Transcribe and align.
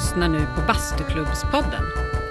lyssnar 0.00 0.28
nu 0.28 0.46
på 0.56 0.62
Bastuklubbspodden. 0.66 1.84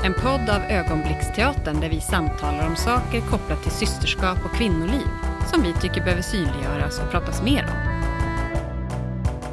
En 0.03 0.13
podd 0.13 0.49
av 0.49 0.61
Ögonblicksteatern 0.61 1.79
där 1.79 1.89
vi 1.89 2.01
samtalar 2.01 2.67
om 2.67 2.75
saker 2.75 3.21
kopplat 3.21 3.63
till 3.63 3.71
systerskap 3.71 4.37
och 4.45 4.51
kvinnoliv 4.51 5.07
som 5.51 5.61
vi 5.61 5.73
tycker 5.73 6.03
behöver 6.03 6.21
synliggöras 6.21 6.99
och 6.99 7.11
pratas 7.11 7.41
mer 7.41 7.63
om. 7.63 7.77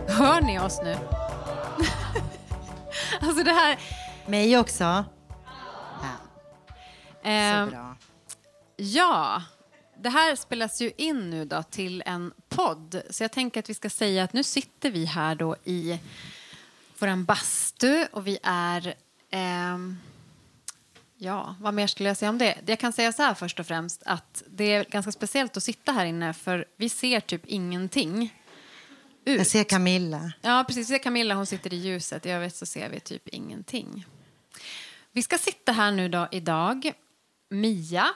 Hör 0.08 0.40
ni 0.40 0.58
oss 0.60 0.80
nu? 0.84 0.96
alltså 3.20 3.44
det 3.44 3.50
här... 3.50 3.78
Mig 4.26 4.58
också. 4.58 5.04
Ja. 7.22 7.64
Så 7.64 7.70
bra. 7.70 7.96
Ja, 8.76 9.42
det 10.02 10.08
här 10.08 10.36
spelas 10.36 10.82
ju 10.82 10.92
in 10.96 11.30
nu 11.30 11.44
då 11.44 11.62
till 11.62 12.02
en 12.06 12.32
podd. 12.48 13.02
Så 13.10 13.24
jag 13.24 13.32
tänker 13.32 13.60
att 13.60 13.70
vi 13.70 13.74
ska 13.74 13.90
säga 13.90 14.24
att 14.24 14.32
nu 14.32 14.42
sitter 14.42 14.90
vi 14.90 15.04
här 15.04 15.34
då 15.34 15.56
i 15.64 15.98
våran 16.98 17.24
bastu 17.24 18.06
och 18.12 18.26
vi 18.26 18.38
är... 18.42 18.94
ehm, 19.30 19.96
ja, 21.16 21.54
vad 21.60 21.74
mer 21.74 21.86
skulle 21.86 22.08
jag 22.08 22.16
säga 22.16 22.30
om 22.30 22.38
det? 22.38 22.58
Jag 22.66 22.78
kan 22.78 22.92
säga 22.92 23.12
så 23.12 23.22
här 23.22 23.34
först 23.34 23.60
och 23.60 23.66
främst 23.66 24.02
att 24.06 24.42
det 24.46 24.64
är 24.64 24.84
ganska 24.84 25.12
speciellt 25.12 25.56
att 25.56 25.62
sitta 25.62 25.92
här 25.92 26.04
inne 26.04 26.32
för 26.32 26.64
vi 26.76 26.88
ser 26.88 27.20
typ 27.20 27.46
ingenting 27.46 28.34
ut. 29.24 29.38
Jag 29.38 29.46
ser 29.46 29.64
Camilla. 29.64 30.32
Ja, 30.42 30.64
precis. 30.68 30.90
Vi 30.90 30.94
ser 30.94 30.98
Camilla, 30.98 31.34
hon 31.34 31.46
sitter 31.46 31.74
i 31.74 31.76
ljuset. 31.76 32.26
I 32.26 32.30
övrigt 32.30 32.56
så 32.56 32.66
ser 32.66 32.88
vi 32.88 33.00
typ 33.00 33.28
ingenting. 33.28 34.06
Vi 35.12 35.22
ska 35.22 35.38
sitta 35.38 35.72
här 35.72 35.92
nu 35.92 36.08
då 36.08 36.28
idag. 36.30 36.92
Mia, 37.48 38.08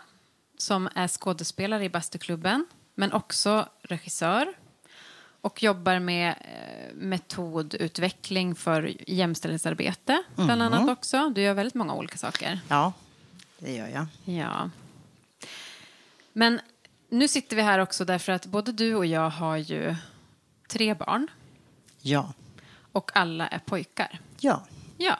som 0.58 0.88
är 0.94 1.08
skådespelare 1.08 1.84
i 1.84 1.88
Bastuklubben, 1.88 2.66
men 2.94 3.12
också 3.12 3.68
regissör 3.82 4.54
och 5.40 5.62
jobbar 5.62 5.98
med 5.98 6.28
eh, 6.40 6.94
metodutveckling 6.94 8.54
för 8.54 9.10
jämställdhetsarbete, 9.10 10.22
bland 10.34 10.62
annat 10.62 10.88
också. 10.88 11.30
Du 11.30 11.42
gör 11.42 11.54
väldigt 11.54 11.74
många 11.74 11.94
olika 11.94 12.18
saker. 12.18 12.60
Ja, 12.68 12.92
det 13.58 13.74
gör 13.76 13.88
jag. 13.88 14.06
Ja. 14.36 14.70
Men 16.32 16.60
nu 17.08 17.28
sitter 17.28 17.56
vi 17.56 17.62
här 17.62 17.78
också 17.78 18.04
därför 18.04 18.32
att 18.32 18.46
både 18.46 18.72
du 18.72 18.94
och 18.94 19.06
jag 19.06 19.30
har 19.30 19.56
ju 19.56 19.96
tre 20.68 20.94
barn 20.94 21.26
Ja. 22.02 22.32
och 22.92 23.10
alla 23.14 23.48
är 23.48 23.58
pojkar. 23.58 24.18
Ja. 24.40 24.66
Ja. 24.98 25.18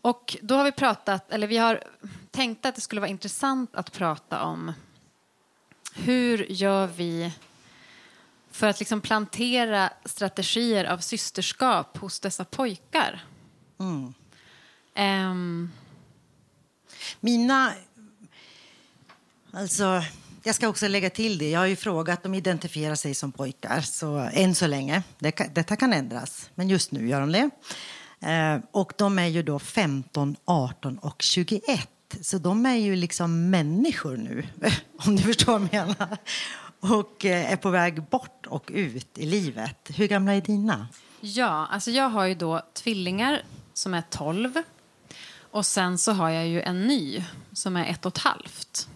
Och 0.00 0.36
då 0.42 0.54
har 0.54 0.64
vi 0.64 0.72
pratat, 0.72 1.30
eller 1.32 1.46
vi 1.46 1.56
har 1.56 1.82
tänkt 2.30 2.66
att 2.66 2.74
det 2.74 2.80
skulle 2.80 3.00
vara 3.00 3.10
intressant 3.10 3.76
att 3.76 3.92
prata 3.92 4.42
om 4.42 4.72
hur 5.94 6.46
gör 6.52 6.86
vi 6.86 7.32
för 8.58 8.66
att 8.66 8.78
liksom 8.78 9.00
plantera 9.00 9.90
strategier 10.04 10.84
av 10.84 10.98
systerskap 10.98 11.96
hos 11.96 12.20
dessa 12.20 12.44
pojkar? 12.44 13.24
Mm. 13.80 14.14
Ehm, 14.94 15.70
Mina... 17.20 17.72
Alltså, 19.52 20.02
jag 20.42 20.54
ska 20.54 20.68
också 20.68 20.88
lägga 20.88 21.10
till 21.10 21.38
det. 21.38 21.50
Jag 21.50 21.60
har 21.60 21.66
ju 21.66 21.76
frågat. 21.76 22.22
De 22.22 22.34
identifierar 22.34 22.94
sig 22.94 23.14
som 23.14 23.32
pojkar, 23.32 23.80
så 23.80 24.28
än 24.32 24.54
så 24.54 24.66
länge. 24.66 25.02
Det 25.18 25.54
detta 25.54 25.76
kan 25.76 25.92
ändras, 25.92 26.50
men 26.54 26.68
just 26.68 26.92
nu 26.92 27.08
gör 27.08 27.20
de 27.20 27.32
det. 27.32 27.50
Eh, 28.28 28.60
och 28.70 28.92
de 28.98 29.18
är 29.18 29.26
ju 29.26 29.42
då 29.42 29.58
15, 29.58 30.36
18 30.44 30.98
och 30.98 31.22
21. 31.22 31.62
Så 32.20 32.38
de 32.38 32.66
är 32.66 32.76
ju 32.76 32.96
liksom 32.96 33.50
människor 33.50 34.16
nu, 34.16 34.46
om 35.06 35.16
du 35.16 35.22
förstår 35.22 35.58
vad 35.58 35.68
jag 35.72 35.86
menar. 35.86 36.18
Och 36.80 37.24
eh, 37.24 37.52
är 37.52 37.56
på 37.56 37.70
väg 37.70 38.02
bort 38.02 38.46
och 38.46 38.70
ut 38.74 39.18
i 39.18 39.26
livet. 39.26 39.90
Hur 39.96 40.08
gamla 40.08 40.34
är 40.34 40.40
dina? 40.40 40.88
ja, 41.20 41.66
alltså 41.70 41.90
jag 41.90 42.08
har 42.08 42.24
ju 42.24 42.34
då 42.34 42.60
tvillingar 42.74 43.42
som 43.74 43.94
är 43.94 44.02
12 44.10 44.62
och 45.50 45.66
sen 45.66 45.98
så 45.98 46.12
har 46.12 46.30
jag 46.30 46.46
ju 46.48 46.60
en 46.62 46.86
ny 46.86 47.24
som 47.52 47.76
är 47.76 47.86
ett 47.86 48.06
och 48.06 48.12
ett 48.16 48.22
halvt. 48.24 48.88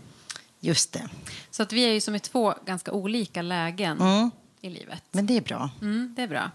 Just 0.60 0.92
det. 0.92 1.08
Så 1.50 1.62
att 1.62 1.72
vi 1.72 1.82
är 1.84 1.92
ju 1.92 2.00
som 2.00 2.14
i 2.14 2.18
två 2.20 2.54
ganska 2.66 2.92
olika 2.92 3.42
lägen 3.42 4.00
Mm. 4.00 4.30
i 4.60 4.70
livet. 4.70 5.02
Men 5.10 5.26
det 5.26 5.36
är 5.36 5.40
bra. 5.40 5.70
Mm, 5.80 6.14
det 6.16 6.22
är 6.22 6.28
bra. 6.28 6.50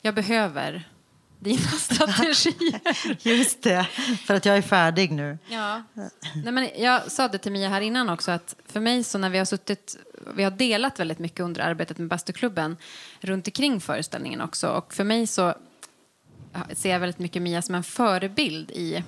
Jag 0.00 0.14
behöver 0.14 0.88
dina 1.38 1.68
strategier. 1.78 2.80
Just 3.22 3.62
det, 3.62 3.86
för 4.24 4.34
att 4.34 4.44
jag 4.44 4.56
är 4.56 4.62
färdig 4.62 5.12
nu. 5.12 5.38
ja. 5.48 5.82
Nej, 6.44 6.52
men 6.52 6.68
jag 6.76 7.12
sa 7.12 7.28
det 7.28 7.38
till 7.38 7.52
Mia 7.52 7.68
här 7.68 7.80
innan 7.80 8.08
också 8.08 8.30
att 8.30 8.54
för 8.66 8.80
mig 8.80 9.04
så 9.04 9.18
när 9.18 9.30
vi 9.30 9.38
har 9.38 9.44
suttit, 9.44 9.96
vi 10.34 10.44
har 10.44 10.50
delat 10.50 11.00
väldigt 11.00 11.18
mycket 11.18 11.40
under 11.40 11.62
arbetet 11.62 11.98
med 11.98 12.08
Bastuklubben 12.08 12.76
runt 13.20 13.48
omkring 13.48 13.80
föreställningen 13.80 14.40
också 14.40 14.68
och 14.68 14.94
för 14.94 15.04
mig 15.04 15.26
så 15.26 15.54
ser 16.72 16.90
jag 16.90 17.00
väldigt 17.00 17.18
mycket 17.18 17.42
Mia 17.42 17.62
som 17.62 17.74
en 17.74 17.84
förebild 17.84 18.70
i 18.70 19.04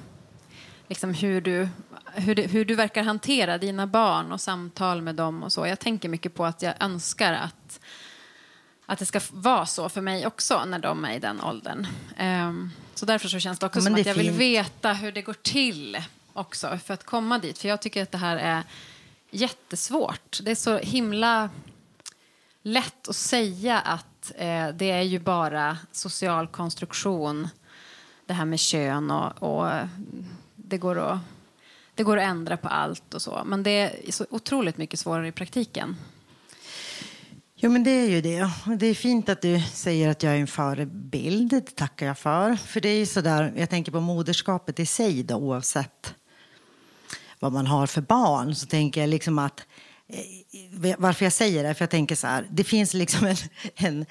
liksom 0.89 1.15
hur, 1.15 1.41
du, 1.41 1.69
hur, 2.15 2.35
du, 2.35 2.43
hur 2.43 2.65
du 2.65 2.75
verkar 2.75 3.03
hantera 3.03 3.59
dina 3.59 3.87
barn 3.87 4.33
och 4.33 4.41
samtal 4.41 5.03
med 5.03 5.15
dem 5.15 5.43
och 5.43 5.53
så. 5.53 5.67
Jag 5.67 5.79
tänker 5.79 6.09
mycket 6.09 6.35
på 6.35 6.45
att 6.45 6.63
jag 6.63 6.75
önskar 6.81 7.33
att 7.33 7.81
att 8.87 8.99
det 8.99 9.07
ska 9.07 9.21
vara 9.31 9.67
så 9.67 9.89
för 9.89 10.01
mig 10.01 10.27
också 10.27 10.65
när 10.65 10.79
de 10.79 11.05
är 11.05 11.13
i 11.15 11.19
den 11.19 11.41
åldern. 11.41 11.87
Ehm, 12.17 12.71
så 12.95 13.07
därför 13.07 13.29
så 13.29 13.39
känns 13.39 13.59
det 13.59 13.67
också 13.67 13.79
Ja, 13.79 13.83
som 13.83 13.95
det 13.95 14.01
att 14.01 14.07
jag 14.07 14.15
vill 14.15 14.27
fint. 14.27 14.39
veta 14.39 14.93
hur 14.93 15.13
det 15.13 15.23
går 15.23 15.35
till 15.43 16.03
också 16.33 16.79
för 16.85 16.95
att 16.95 17.05
komma 17.05 17.39
dit. 17.39 17.59
För 17.59 17.69
jag 17.69 17.81
tycker 17.83 18.03
att 18.03 18.13
det 18.13 18.19
här 18.19 18.37
är 18.37 18.63
jättesvårt. 19.31 20.39
Det 20.43 20.51
är 20.51 20.55
så 20.55 20.79
himla 20.79 21.51
lätt 22.63 23.09
att 23.09 23.17
säga 23.17 23.79
att 23.81 24.33
eh, 24.37 24.69
det 24.69 24.91
är 24.91 25.03
ju 25.03 25.19
bara 25.19 25.79
social 25.93 26.47
konstruktion, 26.47 27.49
det 28.27 28.33
här 28.33 28.45
med 28.45 28.61
kön 28.61 29.11
och, 29.11 29.43
och 29.43 29.73
det, 30.55 30.79
går 30.79 30.99
att, 30.99 31.19
det 31.95 32.03
går 32.03 32.17
att 32.17 32.23
ändra 32.25 32.57
på 32.57 32.69
allt 32.69 33.15
och 33.15 33.23
så. 33.23 33.43
Men 33.47 33.63
det 33.63 34.09
är 34.09 34.13
så 34.13 34.27
otroligt 34.31 34.77
mycket 34.79 35.01
svårare 35.01 35.29
i 35.29 35.33
praktiken. 35.33 35.97
Jo, 37.59 37.71
men 37.71 37.85
det 37.85 37.91
är 37.91 38.09
ju 38.09 38.21
det. 38.21 38.51
Det 38.77 38.87
är 38.87 38.95
fint 38.95 39.29
att 39.29 39.43
du 39.43 39.61
säger 39.61 40.09
att 40.09 40.23
jag 40.23 40.33
är 40.33 40.41
en 40.41 40.47
förebild. 40.47 41.51
Det 41.51 41.77
tackar 41.77 42.07
jag 42.07 42.19
för. 42.19 42.57
För 42.57 42.81
det 42.81 42.89
är 42.89 42.99
ju 42.99 43.07
sådär, 43.07 43.53
jag 43.57 43.71
tänker 43.71 43.93
på 43.93 44.01
moderskapet 44.01 44.81
i 44.81 44.87
sig 44.87 45.23
då, 45.23 45.35
oavsett 45.35 46.15
vad 47.39 47.53
man 47.53 47.67
har 47.67 47.87
för 47.87 48.01
barn. 48.01 48.55
Så 48.55 48.67
tänker 48.67 49.01
jag 49.01 49.11
liksom 49.11 49.39
att 49.39 49.67
eh, 50.09 50.95
varför 50.99 51.25
jag 51.25 51.33
säger 51.33 51.65
det, 51.65 51.75
för 51.75 51.83
jag 51.83 51.91
tänker 51.91 52.15
så 52.15 52.27
här, 52.27 52.47
det 52.51 52.65
finns 52.65 52.95
liksom 52.95 53.27
en, 53.27 53.37
en 53.77 54.07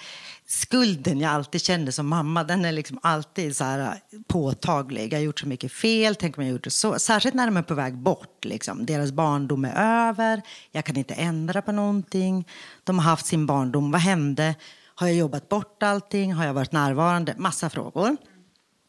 skulden 0.47 1.19
jag 1.19 1.31
alltid 1.31 1.61
kände 1.61 1.91
som 1.91 2.07
mamma, 2.07 2.43
den 2.43 2.65
är 2.65 2.71
liksom 2.71 2.99
alltid 3.03 3.55
så 3.55 3.63
här 3.63 3.79
äh, 3.79 4.19
påtaglig. 4.27 5.13
Jag 5.13 5.17
har 5.17 5.23
gjort 5.23 5.39
så 5.39 5.47
mycket 5.47 5.71
fel, 5.71 6.15
tänk 6.15 6.37
om 6.37 6.43
jag 6.43 6.51
gjort 6.51 6.63
det 6.63 6.69
så. 6.69 6.99
Särskilt 6.99 7.35
när 7.35 7.45
de 7.45 7.57
är 7.57 7.61
på 7.61 7.73
väg 7.73 7.97
bort, 7.97 8.45
liksom. 8.45 8.85
deras 8.85 9.11
barndom 9.11 9.65
är 9.65 10.07
över, 10.09 10.41
jag 10.71 10.85
kan 10.85 10.97
inte 10.97 11.13
ändra 11.13 11.61
på 11.61 11.71
någonting. 11.71 12.47
De 12.83 12.99
har 12.99 13.05
haft 13.05 13.25
sin 13.25 13.45
barndom, 13.45 13.91
vad 13.91 14.01
hände? 14.01 14.55
Har 14.95 15.07
jag 15.07 15.15
jobbat 15.15 15.49
bort 15.49 15.83
allting? 15.83 16.33
Har 16.33 16.45
jag 16.45 16.53
varit 16.53 16.71
närvarande? 16.71 17.35
Massa 17.37 17.69
frågor. 17.69 18.17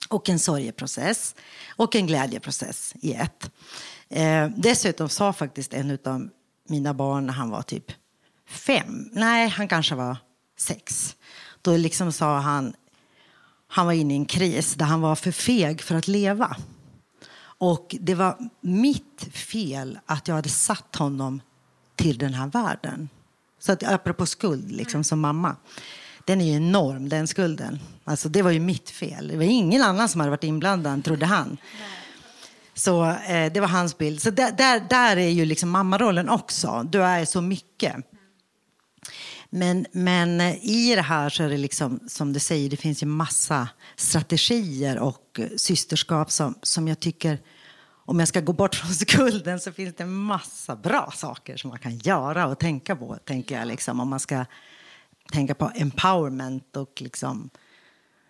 Och 0.09 0.28
en 0.28 0.38
sorgeprocess 0.38 1.34
och 1.77 1.97
en 1.97 2.06
glädjeprocess 2.06 2.94
i 3.00 3.12
ett. 3.12 3.50
Eh, 4.09 4.49
dessutom 4.56 5.09
sa 5.09 5.33
faktiskt 5.33 5.75
en 5.75 5.99
av 6.05 6.28
mina 6.69 6.94
barn 6.94 7.27
när 7.27 7.33
han 7.33 7.50
var 7.50 7.62
typ 7.62 7.93
fem, 8.49 9.09
nej 9.12 9.49
han 9.49 9.69
kanske 9.69 9.94
var 9.94 10.17
sex. 10.59 11.17
Då 11.66 11.77
liksom 11.77 12.12
sa 12.12 12.38
han, 12.38 12.72
han 13.69 13.87
var 13.87 13.93
inne 13.93 14.15
i 14.15 14.16
en 14.16 14.27
kris 14.27 14.75
där 14.75 14.87
han 14.87 15.00
var 15.00 15.16
för 15.16 15.31
feg 15.31 15.82
för 15.82 15.94
att 15.94 16.09
leva. 16.09 16.56
Och 17.59 17.97
det 18.00 18.15
var 18.15 18.38
mitt 18.60 19.28
fel 19.32 19.99
att 20.06 20.29
jag 20.29 20.35
hade 20.35 20.49
satt 20.49 20.96
honom 20.96 21.41
till 21.96 22.19
den 22.19 22.35
här 22.35 22.46
världen. 22.46 23.08
Så 23.58 23.73
att 23.73 23.82
apropå 23.82 24.26
skuld 24.26 24.73
liksom 24.73 25.05
som 25.05 25.20
mamma. 25.20 25.56
Den 26.25 26.41
är 26.41 26.44
ju 26.44 26.56
enorm 26.56 27.08
den 27.08 27.26
skulden. 27.26 27.79
Alltså 28.05 28.29
det 28.29 28.43
var 28.43 28.50
ju 28.50 28.61
mitt 28.61 28.91
fel. 28.91 29.29
Det 29.29 29.37
var 29.37 29.44
ingen 29.44 29.82
annan 29.82 30.08
som 30.08 30.20
hade 30.20 30.31
varit 30.31 30.44
inblandad 30.44 31.05
trodde 31.05 31.26
han. 31.26 31.56
Så 32.75 33.05
eh, 33.06 33.52
det 33.52 33.61
var 33.61 33.69
hans 33.69 33.99
bild. 33.99 34.23
Så 34.23 34.31
där, 34.31 34.52
där, 34.52 34.81
där 34.91 35.17
är 35.17 35.29
ju 35.29 35.44
liksom 35.44 35.70
mammarollen 35.70 36.29
också. 36.29 36.87
Du 36.91 37.02
är 37.02 37.25
så 37.25 37.41
mycket. 37.41 37.96
Men, 39.56 39.87
men 39.93 40.41
i 40.41 40.94
det 40.94 41.03
här 41.03 41.29
så 41.29 41.43
är 41.43 41.49
det 41.49 41.56
liksom, 41.56 42.00
som 42.06 42.32
du 42.32 42.41
säger, 42.41 42.70
det 42.70 42.76
finns 42.76 43.03
ju 43.03 43.06
massa 43.06 43.69
strategier 43.97 44.99
och 44.99 45.41
systerskap 45.56 46.31
som, 46.31 46.55
som 46.62 46.88
jag 46.88 47.00
tycker, 47.00 47.38
om 48.05 48.19
jag 48.19 48.29
ska 48.29 48.41
gå 48.41 48.53
bort 48.53 48.75
från 48.75 48.94
skulden 48.94 49.61
så 49.61 49.73
finns 49.73 49.94
det 49.94 50.06
massa 50.06 50.76
bra 50.76 51.12
saker 51.14 51.56
som 51.56 51.70
man 51.70 51.79
kan 51.79 51.99
göra 51.99 52.47
och 52.47 52.58
tänka 52.58 52.97
på, 52.97 53.19
tänker 53.25 53.58
jag, 53.58 53.69
liksom, 53.69 54.00
om 54.00 54.08
man 54.08 54.20
ska 54.20 54.44
tänka 55.32 55.55
på 55.55 55.70
empowerment 55.75 56.76
och 56.76 57.03
liksom 57.03 57.50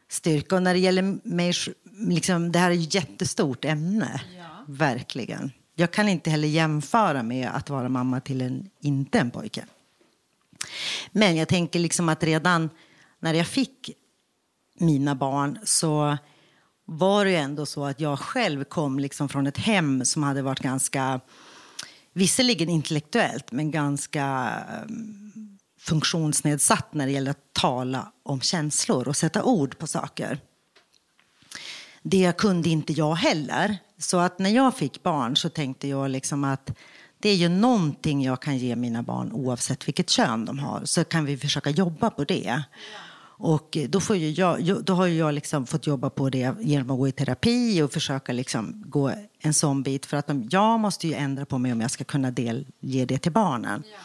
styrka. 0.09 0.57
Och 0.57 0.63
när 0.63 0.75
det 0.75 0.81
gäller 0.81 1.19
mig, 1.29 1.53
liksom, 1.99 2.53
det 2.53 2.59
här 2.59 2.71
är 2.71 2.75
ett 2.75 2.95
jättestort 2.95 3.65
ämne, 3.65 4.21
verkligen. 4.67 5.53
Jag 5.75 5.91
kan 5.91 6.09
inte 6.09 6.31
heller 6.31 6.49
jämföra 6.49 7.23
med 7.23 7.51
att 7.55 7.71
vara 7.71 7.89
mamma 7.89 8.21
till 8.21 8.41
en, 8.43 8.71
inte 8.81 9.19
en 9.19 9.31
pojke. 9.31 9.65
Men 11.13 11.37
jag 11.37 11.49
tänker 11.49 11.79
liksom 11.79 12.09
att 12.09 12.23
redan 12.23 12.71
när 13.21 13.35
jag 13.35 13.47
fick 13.47 13.91
mina 14.79 15.15
barn 15.15 15.59
så 15.65 16.17
var 16.85 17.25
det 17.25 17.31
ju 17.31 17.37
ändå 17.37 17.67
så 17.67 17.85
att 17.85 18.01
jag 18.01 18.19
själv 18.19 18.65
kom 18.65 18.99
liksom 18.99 19.29
från 19.29 19.47
ett 19.47 19.59
hem 19.59 20.05
som 20.05 20.23
hade 20.23 20.43
varit 20.43 20.61
ganska, 20.61 21.21
visserligen 22.13 22.69
intellektuellt, 22.69 23.53
men 23.53 23.71
ganska 23.71 24.25
ehm, 24.25 25.59
funktionsnedsatt 25.81 26.95
när 26.95 27.07
det 27.07 27.13
gäller 27.13 27.31
att 27.31 27.53
tala 27.53 28.13
om 28.23 28.41
känslor 28.41 29.09
och 29.09 29.17
sätta 29.17 29.43
ord 29.43 29.79
på 29.79 29.87
saker. 29.87 30.39
Det 32.03 32.37
kunde 32.37 32.69
inte 32.69 32.93
jag 32.93 33.15
heller. 33.15 33.79
Så 33.99 34.19
att 34.19 34.39
när 34.39 34.51
jag 34.51 34.77
fick 34.77 35.03
barn 35.03 35.37
så 35.37 35.49
tänkte 35.49 35.89
jag 35.89 36.11
liksom 36.11 36.45
att 36.45 36.71
det 37.27 37.31
är 37.31 37.37
ju 37.37 37.49
någonting 37.49 38.23
jag 38.23 38.43
kan 38.43 38.59
ge 38.59 38.77
mina 38.77 39.03
barn 39.03 39.33
oavsett 39.33 39.89
vilket 39.89 40.11
kön 40.11 40.45
de 40.45 40.59
har. 40.59 40.85
Så 40.85 41.05
kan 41.05 41.25
vi 41.25 41.37
försöka 41.37 41.71
jobba 41.71 42.11
på 42.11 42.25
det. 42.25 42.63
Och 43.39 43.77
då, 43.89 44.01
får 44.01 44.17
jag, 44.17 44.85
då 44.85 44.95
har 44.95 45.07
jag 45.07 45.35
liksom 45.35 45.67
fått 45.67 45.87
jobba 45.87 46.11
på 46.11 46.31
det 46.31 46.55
genom 46.61 46.91
att 46.91 46.99
gå 46.99 47.09
i 47.09 47.13
terapi 47.13 47.83
och 47.83 47.93
försöka 47.93 48.33
liksom 48.33 48.85
gå 48.87 49.13
en 49.39 49.55
sån 49.55 49.83
bit. 49.83 50.07
För 50.07 50.17
att 50.17 50.31
jag 50.51 50.81
måste 50.81 51.09
ju 51.09 51.15
ändra 51.15 51.45
på 51.45 51.59
mig 51.59 51.73
om 51.73 51.81
jag 51.81 51.91
ska 51.91 52.05
kunna 52.05 52.31
delge 52.31 53.05
det 53.05 53.19
till 53.19 53.33
barnen. 53.33 53.83
Ja. 53.93 53.99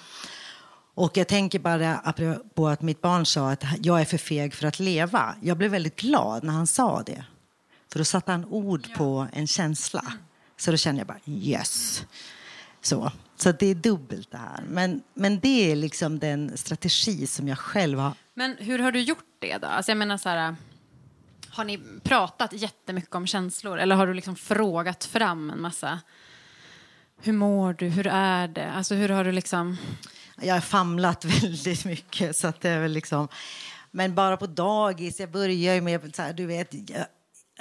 Och 0.93 1.17
jag 1.17 1.27
tänker 1.27 1.59
bara 1.59 2.13
på 2.55 2.67
att 2.67 2.81
mitt 2.81 3.01
barn 3.01 3.25
sa 3.25 3.51
att 3.51 3.63
jag 3.79 4.01
är 4.01 4.05
för 4.05 4.17
feg 4.17 4.53
för 4.53 4.67
att 4.67 4.79
leva. 4.79 5.35
Jag 5.41 5.57
blev 5.57 5.71
väldigt 5.71 5.99
glad 5.99 6.43
när 6.43 6.53
han 6.53 6.67
sa 6.67 7.03
det. 7.05 7.23
För 7.91 7.99
då 7.99 8.05
satte 8.05 8.31
han 8.31 8.45
ord 8.45 8.87
ja. 8.89 8.95
på 8.97 9.27
en 9.33 9.47
känsla. 9.47 10.13
Så 10.57 10.71
då 10.71 10.77
kände 10.77 10.99
jag 10.99 11.07
bara 11.07 11.19
yes. 11.25 12.03
Så, 12.81 13.11
så 13.35 13.51
det 13.51 13.65
är 13.65 13.75
dubbelt 13.75 14.31
det 14.31 14.37
här. 14.37 14.63
Men, 14.67 15.01
men 15.13 15.39
det 15.39 15.71
är 15.71 15.75
liksom 15.75 16.19
den 16.19 16.57
strategi 16.57 17.27
som 17.27 17.47
jag 17.47 17.57
själv 17.59 17.99
har. 17.99 18.13
Men 18.33 18.57
hur 18.59 18.79
har 18.79 18.91
du 18.91 19.01
gjort 19.01 19.35
det 19.39 19.57
då? 19.57 19.67
Alltså 19.67 19.91
jag 19.91 19.97
menar 19.97 20.17
så 20.17 20.29
här, 20.29 20.55
har 21.49 21.63
ni 21.63 21.79
pratat 22.03 22.53
jättemycket 22.53 23.15
om 23.15 23.27
känslor 23.27 23.79
eller 23.79 23.95
har 23.95 24.07
du 24.07 24.13
liksom 24.13 24.35
frågat 24.35 25.05
fram 25.05 25.49
en 25.49 25.61
massa? 25.61 25.99
Hur 27.21 27.33
mår 27.33 27.73
du? 27.73 27.87
Hur 27.87 28.07
är 28.07 28.47
det? 28.47 28.71
Alltså 28.71 28.95
hur 28.95 29.09
har 29.09 29.23
du 29.23 29.31
liksom... 29.31 29.77
Jag 30.41 30.53
har 30.53 30.61
famlat 30.61 31.25
väldigt 31.43 31.85
mycket 31.85 32.37
så 32.37 32.47
att 32.47 32.61
det 32.61 32.69
är 32.69 32.81
väl 32.81 32.91
liksom... 32.91 33.27
Men 33.91 34.15
bara 34.15 34.37
på 34.37 34.47
dagis, 34.47 35.19
jag 35.19 35.31
börjar 35.31 35.73
ju 35.73 35.81
med 35.81 36.15
så 36.15 36.21
här, 36.21 36.33
du 36.33 36.45
vet, 36.45 36.73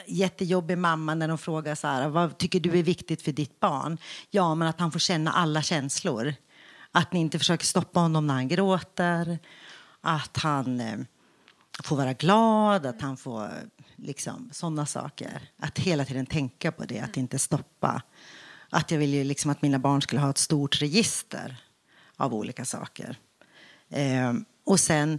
jättejobbig 0.06 0.78
mamma 0.78 1.14
när 1.14 1.28
de 1.28 1.38
frågar 1.38 1.74
så 1.74 1.86
här, 1.86 2.08
vad 2.08 2.38
tycker 2.38 2.60
du 2.60 2.78
är 2.78 2.82
viktigt 2.82 3.22
för 3.22 3.32
ditt 3.32 3.60
barn? 3.60 3.98
Ja, 4.30 4.54
men 4.54 4.68
att 4.68 4.80
han 4.80 4.92
får 4.92 4.98
känna 4.98 5.32
alla 5.32 5.62
känslor. 5.62 6.34
Att 6.92 7.12
ni 7.12 7.20
inte 7.20 7.38
försöker 7.38 7.66
stoppa 7.66 8.00
honom 8.00 8.26
när 8.26 8.34
han 8.34 8.48
gråter. 8.48 9.38
Att 10.00 10.36
han 10.36 10.80
eh, 10.80 10.98
får 11.82 11.96
vara 11.96 12.12
glad, 12.12 12.86
att 12.86 13.02
han 13.02 13.16
får 13.16 13.50
liksom 13.96 14.50
sådana 14.52 14.86
saker. 14.86 15.50
Att 15.58 15.78
hela 15.78 16.04
tiden 16.04 16.26
tänka 16.26 16.72
på 16.72 16.84
det, 16.84 17.00
att 17.00 17.16
inte 17.16 17.38
stoppa. 17.38 18.02
Att 18.70 18.90
jag 18.90 18.98
vill 18.98 19.14
ju 19.14 19.24
liksom 19.24 19.50
att 19.50 19.62
mina 19.62 19.78
barn 19.78 20.02
skulle 20.02 20.20
ha 20.20 20.30
ett 20.30 20.38
stort 20.38 20.82
register 20.82 21.56
av 22.16 22.34
olika 22.34 22.64
saker. 22.64 23.18
Eh, 23.88 24.32
och 24.64 24.80
sen 24.80 25.18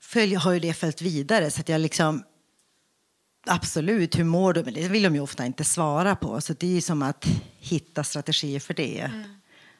följ, 0.00 0.34
har 0.34 0.52
ju 0.52 0.60
det 0.60 0.74
följt 0.74 1.02
vidare 1.02 1.50
så 1.50 1.60
att 1.60 1.68
jag 1.68 1.80
liksom 1.80 2.24
Absolut, 3.46 4.18
hur 4.18 4.24
mår 4.24 4.52
du? 4.52 4.64
Men 4.64 4.74
det 4.74 4.88
vill 4.88 5.02
de 5.02 5.14
ju 5.14 5.20
ofta 5.20 5.46
inte 5.46 5.64
svara 5.64 6.16
på. 6.16 6.40
Så 6.40 6.52
det 6.52 6.76
är 6.76 6.80
som 6.80 7.02
att 7.02 7.26
hitta 7.58 8.04
strategier 8.04 8.60
för 8.60 8.74
det. 8.74 9.00
Mm. 9.00 9.22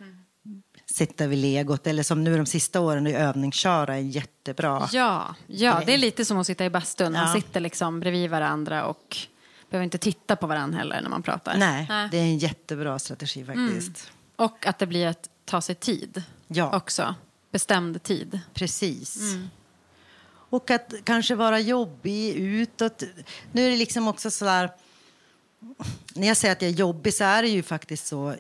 Mm. 0.01 0.63
Sitta 0.87 1.27
vid 1.27 1.39
legot, 1.39 1.87
eller 1.87 2.03
som 2.03 2.25
nu 2.25 2.37
de 2.37 2.47
sista 2.47 2.81
åren, 2.81 3.07
övningsköra 3.07 3.97
är 3.97 4.01
jättebra. 4.01 4.89
Ja, 4.93 5.35
ja, 5.47 5.83
det 5.87 5.95
är 5.95 5.99
lite 5.99 6.25
som 6.25 6.39
att 6.39 6.47
sitta 6.47 6.65
i 6.65 6.71
bastun. 6.71 7.13
Man 7.13 7.29
ja. 7.29 7.35
sitter 7.35 7.61
liksom 7.61 8.01
bredvid 8.01 8.31
varandra 8.31 8.85
och 8.85 9.17
behöver 9.71 9.85
inte 9.85 9.99
titta 9.99 10.37
på 10.37 10.47
varandra 10.47 10.79
heller 10.79 11.01
när 11.03 11.11
man 11.11 11.23
pratar. 11.23 11.57
Nej, 11.57 11.87
Nej. 11.89 12.09
det 12.11 12.17
är 12.17 12.23
en 12.23 12.39
jättebra 12.39 12.99
strategi 12.99 13.45
faktiskt. 13.45 14.11
Mm. 14.11 14.47
Och 14.49 14.67
att 14.67 14.79
det 14.79 14.87
blir 14.87 15.07
att 15.07 15.29
ta 15.45 15.61
sig 15.61 15.75
tid 15.75 16.23
ja. 16.49 16.77
också. 16.77 17.15
Bestämd 17.53 18.03
tid. 18.03 18.41
Precis. 18.55 19.21
Mm. 19.21 19.49
Och 20.51 20.71
att 20.71 20.95
kanske 21.05 21.35
vara 21.35 21.61
jobbig 21.61 22.35
utåt. 22.37 23.03
Nu 23.53 23.67
är 23.67 23.71
det 23.71 23.77
liksom 23.77 24.09
också 24.09 24.31
så 24.31 24.45
där... 24.45 24.71
När 26.15 26.27
jag 26.27 26.37
säger 26.37 26.53
att 26.53 26.63
jag 26.63 26.71
är 26.71 26.75
jobbig 26.75 27.15
så 27.15 27.25
är 27.25 27.43
det 27.43 27.49
ju 27.49 27.63
faktiskt 27.63 28.07
så 28.07 28.35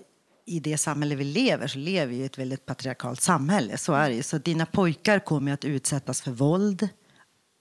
i 0.44 0.60
det 0.60 0.78
samhälle 0.78 1.14
vi 1.14 1.24
lever 1.24 1.66
så 1.66 1.78
lever 1.78 2.06
vi 2.06 2.16
i 2.16 2.24
ett 2.24 2.38
väldigt 2.38 2.66
patriarkalt 2.66 3.22
samhälle. 3.22 3.78
Så 3.78 3.92
är 3.92 4.08
det 4.08 4.14
ju. 4.14 4.22
Så 4.22 4.38
dina 4.38 4.66
pojkar 4.66 5.18
kommer 5.18 5.52
att 5.52 5.64
utsättas 5.64 6.22
för 6.22 6.30
våld. 6.30 6.88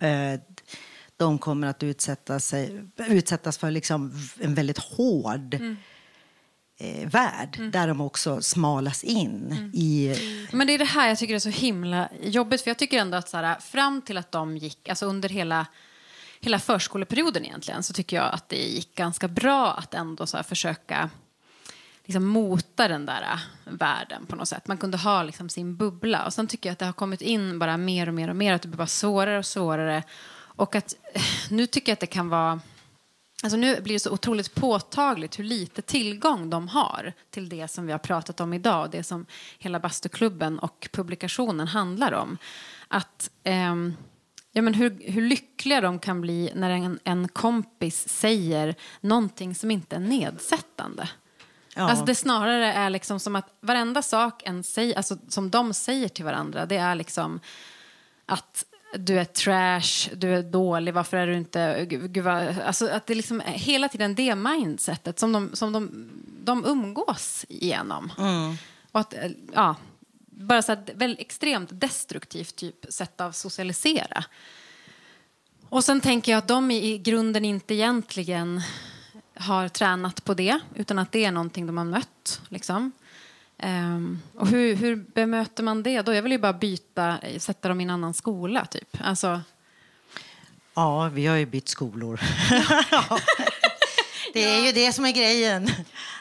Eh, 0.02 0.40
de 1.18 1.38
kommer 1.38 1.68
att 1.68 1.84
utsätta 1.84 2.40
sig, 2.40 2.90
utsättas 2.98 3.58
för 3.58 3.72
liksom 3.72 4.14
en 4.40 4.56
väldigt 4.56 4.78
hård 4.78 5.54
mm 5.54 5.76
eh, 6.78 7.10
värld 7.10 7.56
mm. 7.58 7.72
där 7.72 7.88
de 7.88 8.02
också 8.02 8.42
smalas 8.42 9.04
in. 9.04 9.52
Mm. 9.52 9.72
i... 9.74 10.16
Men 10.52 10.68
det 10.68 10.74
är 10.74 10.78
det 10.78 10.86
här 10.86 11.08
jag 11.08 11.18
tycker 11.18 11.36
är 11.36 11.40
så 11.40 11.50
himla 11.50 12.10
jobbigt. 12.22 12.62
För 12.62 12.70
jag 12.70 12.78
tycker 12.78 13.00
ändå 13.00 13.18
att 13.18 13.30
så 13.30 13.38
här, 13.38 13.60
fram 13.60 14.02
till 14.02 14.18
att 14.18 14.32
de 14.32 14.58
gick, 14.58 14.90
alltså 14.90 15.06
under 15.06 15.30
hela 15.30 15.66
hela 16.46 16.60
förskoleperioden 16.60 17.46
egentligen 17.46 17.84
så 17.84 17.94
tycker 17.94 18.18
jag 18.18 18.34
att 18.34 18.50
det 18.50 18.56
gick 18.56 18.96
ganska 18.96 19.28
bra 19.28 19.74
att 19.74 19.94
ändå 19.94 20.28
så 20.28 20.44
försöka 20.44 21.10
liksom 22.06 22.26
mota 22.26 22.88
den 22.88 23.06
där 23.06 23.22
äh, 23.22 23.40
världen 23.74 24.26
på 24.26 24.36
något 24.36 24.48
sätt. 24.48 24.68
Man 24.68 24.78
kunde 24.78 24.98
ha 24.98 25.24
liksom 25.24 25.50
sin 25.50 25.76
bubbla. 25.76 26.26
Och 26.26 26.34
sen 26.34 26.48
tycker 26.48 26.70
jag 26.70 26.74
att 26.74 26.80
det 26.80 26.86
har 26.86 26.94
kommit 26.94 27.22
in 27.22 27.60
bara 27.60 27.78
mer 27.78 28.08
och 28.08 28.14
mer 28.14 28.30
och 28.30 28.36
mer. 28.36 28.54
Att 28.54 28.62
det 28.62 28.68
blir 28.68 28.78
bara 28.78 28.88
svårare 28.88 29.38
och 29.38 29.46
svårare. 29.46 30.04
Och 30.36 30.76
att 30.76 30.96
nu 31.50 31.68
tycker 31.68 31.92
jag 31.92 31.94
att 31.94 32.00
det 32.00 32.08
kan 32.08 32.30
vara 32.30 32.60
Alltså 33.46 33.58
nu 33.58 33.82
blir 33.82 33.94
det 33.94 34.00
så 34.00 34.12
otroligt 34.12 34.56
påtagligt 34.56 35.40
hur 35.40 35.44
lite 35.44 35.82
tillgång 35.82 36.50
de 36.50 36.68
har 36.68 37.14
till 37.30 37.50
det 37.50 37.68
som 37.68 37.86
vi 37.86 37.92
har 37.92 38.00
pratat 38.00 38.40
om 38.40 38.54
idag, 38.54 38.92
det 38.92 39.04
som 39.04 39.26
hela 39.58 39.80
bastuklubben 39.80 40.60
och 40.60 40.88
publikationen 40.92 41.68
handlar 41.68 42.12
om. 42.12 42.38
Att, 42.88 43.30
eh, 43.44 43.76
ja, 44.52 44.62
men 44.62 44.74
hur, 44.74 45.12
hur 45.12 45.22
lyckliga 45.22 45.82
de 45.82 46.00
kan 46.00 46.22
bli 46.22 46.52
när 46.56 46.70
en, 46.70 47.00
en 47.04 47.28
kompis 47.28 48.10
säger 48.10 48.76
någonting 49.02 49.56
som 49.56 49.72
inte 49.72 49.96
är 49.96 50.00
nedsättande. 50.00 51.10
Ja. 51.76 51.90
Alltså 51.90 52.06
det 52.06 52.16
snarare 52.16 52.74
är 52.74 52.90
liksom 52.90 53.20
som 53.20 53.36
att 53.36 53.58
varenda 53.62 54.02
sak 54.02 54.44
en 54.46 54.64
säger, 54.64 54.98
alltså 54.98 55.18
som 55.28 55.50
de 55.50 55.74
säger 55.74 56.10
till 56.10 56.26
varandra, 56.26 56.66
det 56.66 56.78
är 56.78 56.96
liksom 56.96 57.40
att 58.26 58.66
du 58.98 59.20
är 59.20 59.26
trash, 59.26 60.16
du 60.16 60.36
är 60.36 60.44
dålig, 60.44 60.94
varför 60.94 61.18
är 61.18 61.28
du 61.28 61.38
inte... 61.38 61.86
Gud, 61.86 62.18
vad, 62.18 62.60
alltså 62.60 62.88
att 62.88 63.08
det 63.08 63.16
liksom 63.16 63.42
är 63.42 63.46
hela 63.46 63.90
tiden 63.90 64.16
det 64.16 64.36
mindsetet 64.36 65.20
som 65.20 65.32
de, 65.32 65.50
som 65.54 65.72
de, 65.72 66.10
de 66.44 66.66
umgås 66.66 67.46
igenom. 67.50 68.12
Mm. 68.18 68.56
Och 68.92 69.00
att, 69.00 69.14
ja, 69.54 69.76
bara 70.26 70.62
så 70.62 70.76
väldigt 70.94 71.20
extremt 71.20 71.70
destruktivt 71.72 72.56
typ 72.56 72.86
sätt 72.90 73.22
av 73.22 73.32
socialisera. 73.32 74.24
Och 75.70 75.84
sen 75.84 76.02
tänker 76.02 76.32
jag 76.32 76.40
att 76.40 76.48
de 76.48 76.72
i 76.72 76.98
grunden 76.98 77.46
inte 77.46 77.74
egentligen 77.74 78.62
har 79.36 79.68
tränat 79.68 80.26
på 80.26 80.34
det, 80.34 80.60
utan 80.76 81.00
att 81.00 81.12
det 81.12 81.26
är 81.26 81.32
någonting 81.32 81.68
de 81.68 81.78
har 81.78 81.86
mött. 81.86 82.42
Liksom. 82.50 82.92
Um, 83.64 84.22
och 84.36 84.48
hur, 84.48 84.76
hur 84.76 84.96
bemöter 84.96 85.64
man 85.64 85.84
det 85.84 86.02
då? 86.02 86.14
Jag 86.14 86.22
vill 86.22 86.32
ju 86.32 86.38
bara 86.38 86.54
byta, 86.54 87.18
sätta 87.38 87.70
dem 87.70 87.82
i 87.82 87.84
en 87.84 87.90
annan 87.90 88.14
skola 88.14 88.66
typ. 88.66 88.98
Alltså... 89.00 89.42
Ja, 90.74 91.10
vi 91.14 91.26
har 91.26 91.36
ju 91.36 91.46
bytt 91.46 91.68
skolor. 91.68 92.20
det 94.34 94.44
är 94.44 94.66
ju 94.66 94.72
det 94.72 94.94
som 94.94 95.06
är 95.06 95.12
grejen. 95.12 95.70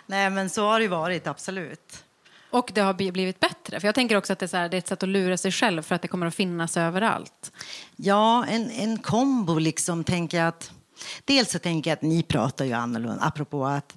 Nej, 0.06 0.30
men 0.30 0.50
så 0.50 0.66
har 0.66 0.80
det 0.80 0.88
varit, 0.88 1.26
absolut. 1.26 2.04
Och 2.50 2.70
det 2.74 2.80
har 2.80 2.94
blivit 2.94 3.40
bättre? 3.40 3.80
För 3.80 3.88
jag 3.88 3.94
tänker 3.94 4.16
också 4.16 4.32
att 4.32 4.38
det 4.38 4.54
är, 4.54 4.58
här, 4.58 4.68
det 4.68 4.76
är 4.76 4.78
ett 4.78 4.88
sätt 4.88 5.02
att 5.02 5.08
lura 5.08 5.36
sig 5.36 5.52
själv 5.52 5.82
för 5.82 5.94
att 5.94 6.02
det 6.02 6.08
kommer 6.08 6.26
att 6.26 6.34
finnas 6.34 6.76
överallt. 6.76 7.52
Ja, 7.96 8.46
en, 8.46 8.70
en 8.70 8.98
kombo 8.98 9.58
liksom, 9.58 10.04
tänker 10.04 10.38
jag 10.38 10.48
att... 10.48 10.70
Dels 11.24 11.50
så 11.50 11.58
tänker 11.58 11.90
jag 11.90 11.96
att 11.96 12.02
ni 12.02 12.22
pratar 12.22 12.64
ju 12.64 12.72
annorlunda, 12.72 13.22
apropå 13.22 13.66
att 13.66 13.94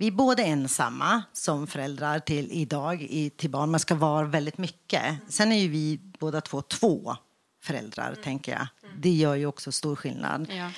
vi 0.00 0.06
är 0.06 0.10
både 0.10 0.42
ensamma 0.42 1.22
som 1.32 1.66
föräldrar 1.66 2.18
till 2.18 2.52
idag 2.52 3.02
i, 3.02 3.30
till 3.30 3.50
barn. 3.50 3.70
Man 3.70 3.80
ska 3.80 3.94
vara 3.94 4.26
väldigt 4.26 4.58
mycket. 4.58 5.16
Sen 5.28 5.52
är 5.52 5.56
ju 5.56 5.68
vi 5.68 6.00
båda 6.18 6.40
två 6.40 6.62
två 6.62 7.16
föräldrar, 7.62 8.08
mm. 8.08 8.22
tänker 8.22 8.52
jag. 8.52 8.66
Det 8.98 9.10
gör 9.10 9.34
ju 9.34 9.46
också 9.46 9.72
stor 9.72 9.96
skillnad. 9.96 10.50
Ja. 10.50 10.70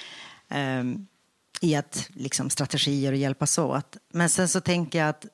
Um, 0.81 1.07
I 1.61 1.75
att 1.75 2.09
liksom 2.13 2.51
strategier 2.51 3.13
och 3.13 3.19
hjälpas 3.19 3.59
åt. 3.59 3.97
Men 4.13 4.29
sen 4.29 4.49
så 4.49 4.61
tänker 4.61 4.99
jag 4.99 5.09
att 5.09 5.27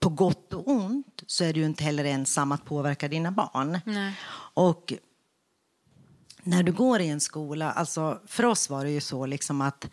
på 0.00 0.08
gott 0.08 0.54
och 0.54 0.68
ont 0.68 1.22
så 1.26 1.44
är 1.44 1.52
du 1.52 1.64
inte 1.64 1.84
heller 1.84 2.04
ensam 2.04 2.52
att 2.52 2.64
påverka 2.64 3.08
dina 3.08 3.30
barn. 3.30 3.80
Nej. 3.84 4.12
Och 4.54 4.92
när 6.42 6.62
du 6.62 6.72
går 6.72 7.00
i 7.00 7.08
en 7.08 7.20
skola, 7.20 7.72
alltså 7.72 8.20
för 8.26 8.44
oss 8.44 8.70
var 8.70 8.84
det 8.84 8.90
ju 8.90 9.00
så 9.00 9.26
liksom 9.26 9.60
att 9.60 9.88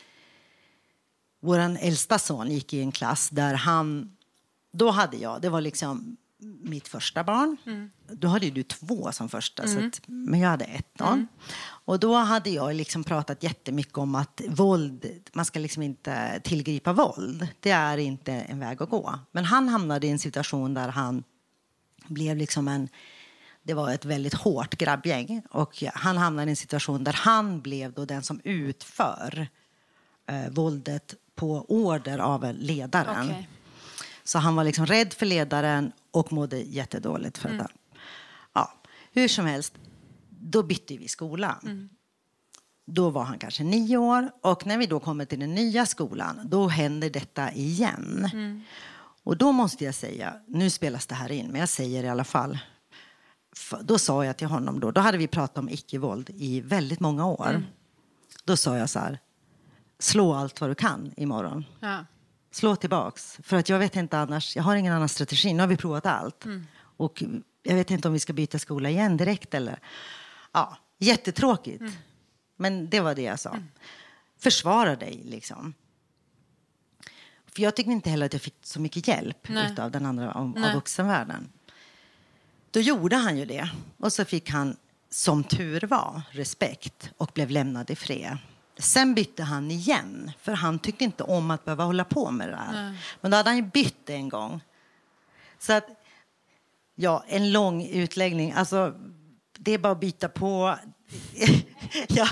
vår 1.45 1.59
äldsta 1.59 2.19
son 2.19 2.51
gick 2.51 2.73
i 2.73 2.81
en 2.81 2.91
klass 2.91 3.29
där 3.29 3.53
han... 3.53 4.11
Då 4.73 4.89
hade 4.91 5.17
jag, 5.17 5.41
det 5.41 5.49
var 5.49 5.61
liksom 5.61 6.17
mitt 6.61 6.87
första 6.87 7.23
barn. 7.23 7.57
Mm. 7.65 7.89
Då 8.07 8.27
hade 8.27 8.49
du 8.49 8.63
två 8.63 9.11
som 9.11 9.29
första, 9.29 9.63
mm. 9.63 9.81
så 9.81 9.87
att, 9.87 10.01
men 10.05 10.39
jag 10.39 10.49
hade 10.49 10.65
ett. 10.65 10.87
Då. 10.93 11.05
Mm. 11.05 11.27
Och 11.61 11.99
då 11.99 12.15
hade 12.15 12.49
jag 12.49 12.75
liksom 12.75 13.03
pratat 13.03 13.43
jättemycket 13.43 13.97
om 13.97 14.15
att 14.15 14.41
våld, 14.47 15.05
man 15.33 15.45
ska 15.45 15.59
liksom 15.59 15.83
inte 15.83 16.41
tillgripa 16.43 16.93
våld. 16.93 17.47
Det 17.59 17.71
är 17.71 17.97
inte 17.97 18.31
en 18.31 18.59
väg 18.59 18.81
att 18.81 18.89
gå. 18.89 19.19
Men 19.31 19.45
han 19.45 19.69
hamnade 19.69 20.07
i 20.07 20.09
en 20.09 20.19
situation 20.19 20.73
där 20.73 20.89
han 20.89 21.23
blev 22.07 22.37
liksom 22.37 22.67
en 22.67 22.89
det 23.63 23.73
var 23.73 23.91
ett 23.91 24.05
väldigt 24.05 24.33
hårt 24.33 24.75
grabbgäng 24.75 25.41
och 25.49 25.83
han 25.93 26.17
hamnade 26.17 26.49
i 26.49 26.51
en 26.51 26.55
situation 26.55 27.03
där 27.03 27.13
han 27.13 27.61
blev 27.61 27.93
då 27.93 28.05
den 28.05 28.23
som 28.23 28.41
utför 28.43 29.47
eh, 30.27 30.49
våldet 30.49 31.15
på 31.35 31.65
order 31.67 32.19
av 32.19 32.53
ledaren. 32.53 33.29
Okay. 33.29 33.43
Så 34.23 34.39
han 34.39 34.55
var 34.55 34.63
liksom 34.63 34.85
rädd 34.85 35.13
för 35.13 35.25
ledaren 35.25 35.91
och 36.11 36.33
mådde 36.33 36.59
jättedåligt 36.59 37.37
för 37.37 37.49
mm. 37.49 37.57
det. 37.57 37.67
Ja, 38.53 38.73
hur 39.13 39.27
som 39.27 39.45
helst, 39.45 39.73
då 40.29 40.63
bytte 40.63 40.97
vi 40.97 41.07
skola. 41.07 41.59
Mm. 41.63 41.89
Då 42.85 43.09
var 43.09 43.23
han 43.23 43.39
kanske 43.39 43.63
nio 43.63 43.97
år 43.97 44.31
och 44.41 44.65
när 44.65 44.77
vi 44.77 44.85
då 44.85 44.99
kommer 44.99 45.25
till 45.25 45.39
den 45.39 45.55
nya 45.55 45.85
skolan 45.85 46.41
då 46.45 46.67
händer 46.67 47.09
detta 47.09 47.51
igen. 47.51 48.29
Mm. 48.33 48.61
Och 49.23 49.37
då 49.37 49.51
måste 49.51 49.85
jag 49.85 49.95
säga, 49.95 50.33
nu 50.47 50.69
spelas 50.69 51.07
det 51.07 51.15
här 51.15 51.31
in, 51.31 51.47
men 51.47 51.59
jag 51.59 51.69
säger 51.69 52.03
i 52.03 52.09
alla 52.09 52.23
fall. 52.23 52.59
Då 53.81 53.99
sa 53.99 54.25
jag 54.25 54.37
till 54.37 54.47
honom 54.47 54.79
då, 54.79 54.91
då 54.91 55.01
hade 55.01 55.17
vi 55.17 55.27
pratat 55.27 55.57
om 55.57 55.69
icke-våld 55.69 56.29
i 56.29 56.61
väldigt 56.61 56.99
många 56.99 57.25
år. 57.25 57.49
Mm. 57.49 57.63
Då 58.43 58.57
sa 58.57 58.77
jag 58.77 58.89
så 58.89 58.99
här, 58.99 59.19
slå 60.05 60.33
allt 60.33 60.61
vad 60.61 60.69
du 60.69 60.75
kan 60.75 61.13
imorgon. 61.17 61.65
Ja. 61.79 62.05
Slå 62.51 62.75
tillbaks. 62.75 63.39
För 63.43 63.57
att 63.57 63.69
jag 63.69 63.79
vet 63.79 63.95
inte 63.95 64.19
annars, 64.19 64.55
jag 64.55 64.63
har 64.63 64.75
ingen 64.75 64.93
annan 64.93 65.09
strategi. 65.09 65.53
Nu 65.53 65.59
har 65.59 65.67
vi 65.67 65.77
provat 65.77 66.05
allt. 66.05 66.45
Mm. 66.45 66.67
Och 66.77 67.23
jag 67.63 67.75
vet 67.75 67.91
inte 67.91 68.07
om 68.07 68.13
vi 68.13 68.19
ska 68.19 68.33
byta 68.33 68.59
skola 68.59 68.89
igen 68.89 69.17
direkt 69.17 69.53
eller... 69.53 69.79
Ja, 70.51 70.77
jättetråkigt. 70.97 71.81
Mm. 71.81 71.93
Men 72.57 72.89
det 72.89 72.99
var 72.99 73.15
det 73.15 73.21
jag 73.21 73.39
sa. 73.39 73.49
Mm. 73.49 73.63
Försvara 74.39 74.95
dig 74.95 75.21
liksom. 75.25 75.73
För 77.45 77.61
jag 77.61 77.75
tyckte 77.75 77.91
inte 77.91 78.09
heller 78.09 78.25
att 78.25 78.33
jag 78.33 78.41
fick 78.41 78.55
så 78.61 78.81
mycket 78.81 79.07
hjälp 79.07 79.47
av 79.79 79.91
den 79.91 80.05
andra 80.05 80.31
av, 80.31 80.57
av 80.65 80.73
vuxenvärlden. 80.73 81.49
Då 82.71 82.79
gjorde 82.79 83.15
han 83.15 83.37
ju 83.37 83.45
det. 83.45 83.69
Och 83.97 84.13
så 84.13 84.25
fick 84.25 84.49
han, 84.49 84.77
som 85.09 85.43
tur 85.43 85.81
var, 85.81 86.21
respekt 86.31 87.09
och 87.17 87.31
blev 87.33 87.49
lämnad 87.49 87.91
i 87.91 87.95
fred. 87.95 88.37
Sen 88.77 89.15
bytte 89.15 89.43
han 89.43 89.71
igen, 89.71 90.31
för 90.41 90.51
han 90.51 90.79
tyckte 90.79 91.03
inte 91.03 91.23
om 91.23 91.51
att 91.51 91.65
behöva 91.65 91.83
hålla 91.83 92.03
på 92.03 92.31
med 92.31 92.49
det. 92.49 92.77
Mm. 92.77 92.95
Men 93.21 93.31
då 93.31 93.37
hade 93.37 93.49
han 93.49 93.57
ju 93.57 93.63
bytt 93.63 94.09
en 94.09 94.29
gång. 94.29 94.61
Så 95.59 95.73
att, 95.73 95.87
ja, 96.95 97.23
en 97.27 97.51
lång 97.51 97.85
utläggning. 97.85 98.51
Alltså, 98.51 98.93
det 99.57 99.71
är 99.71 99.77
bara 99.77 99.93
att 99.93 99.99
byta 99.99 100.29
på. 100.29 100.77
ja, 102.07 102.27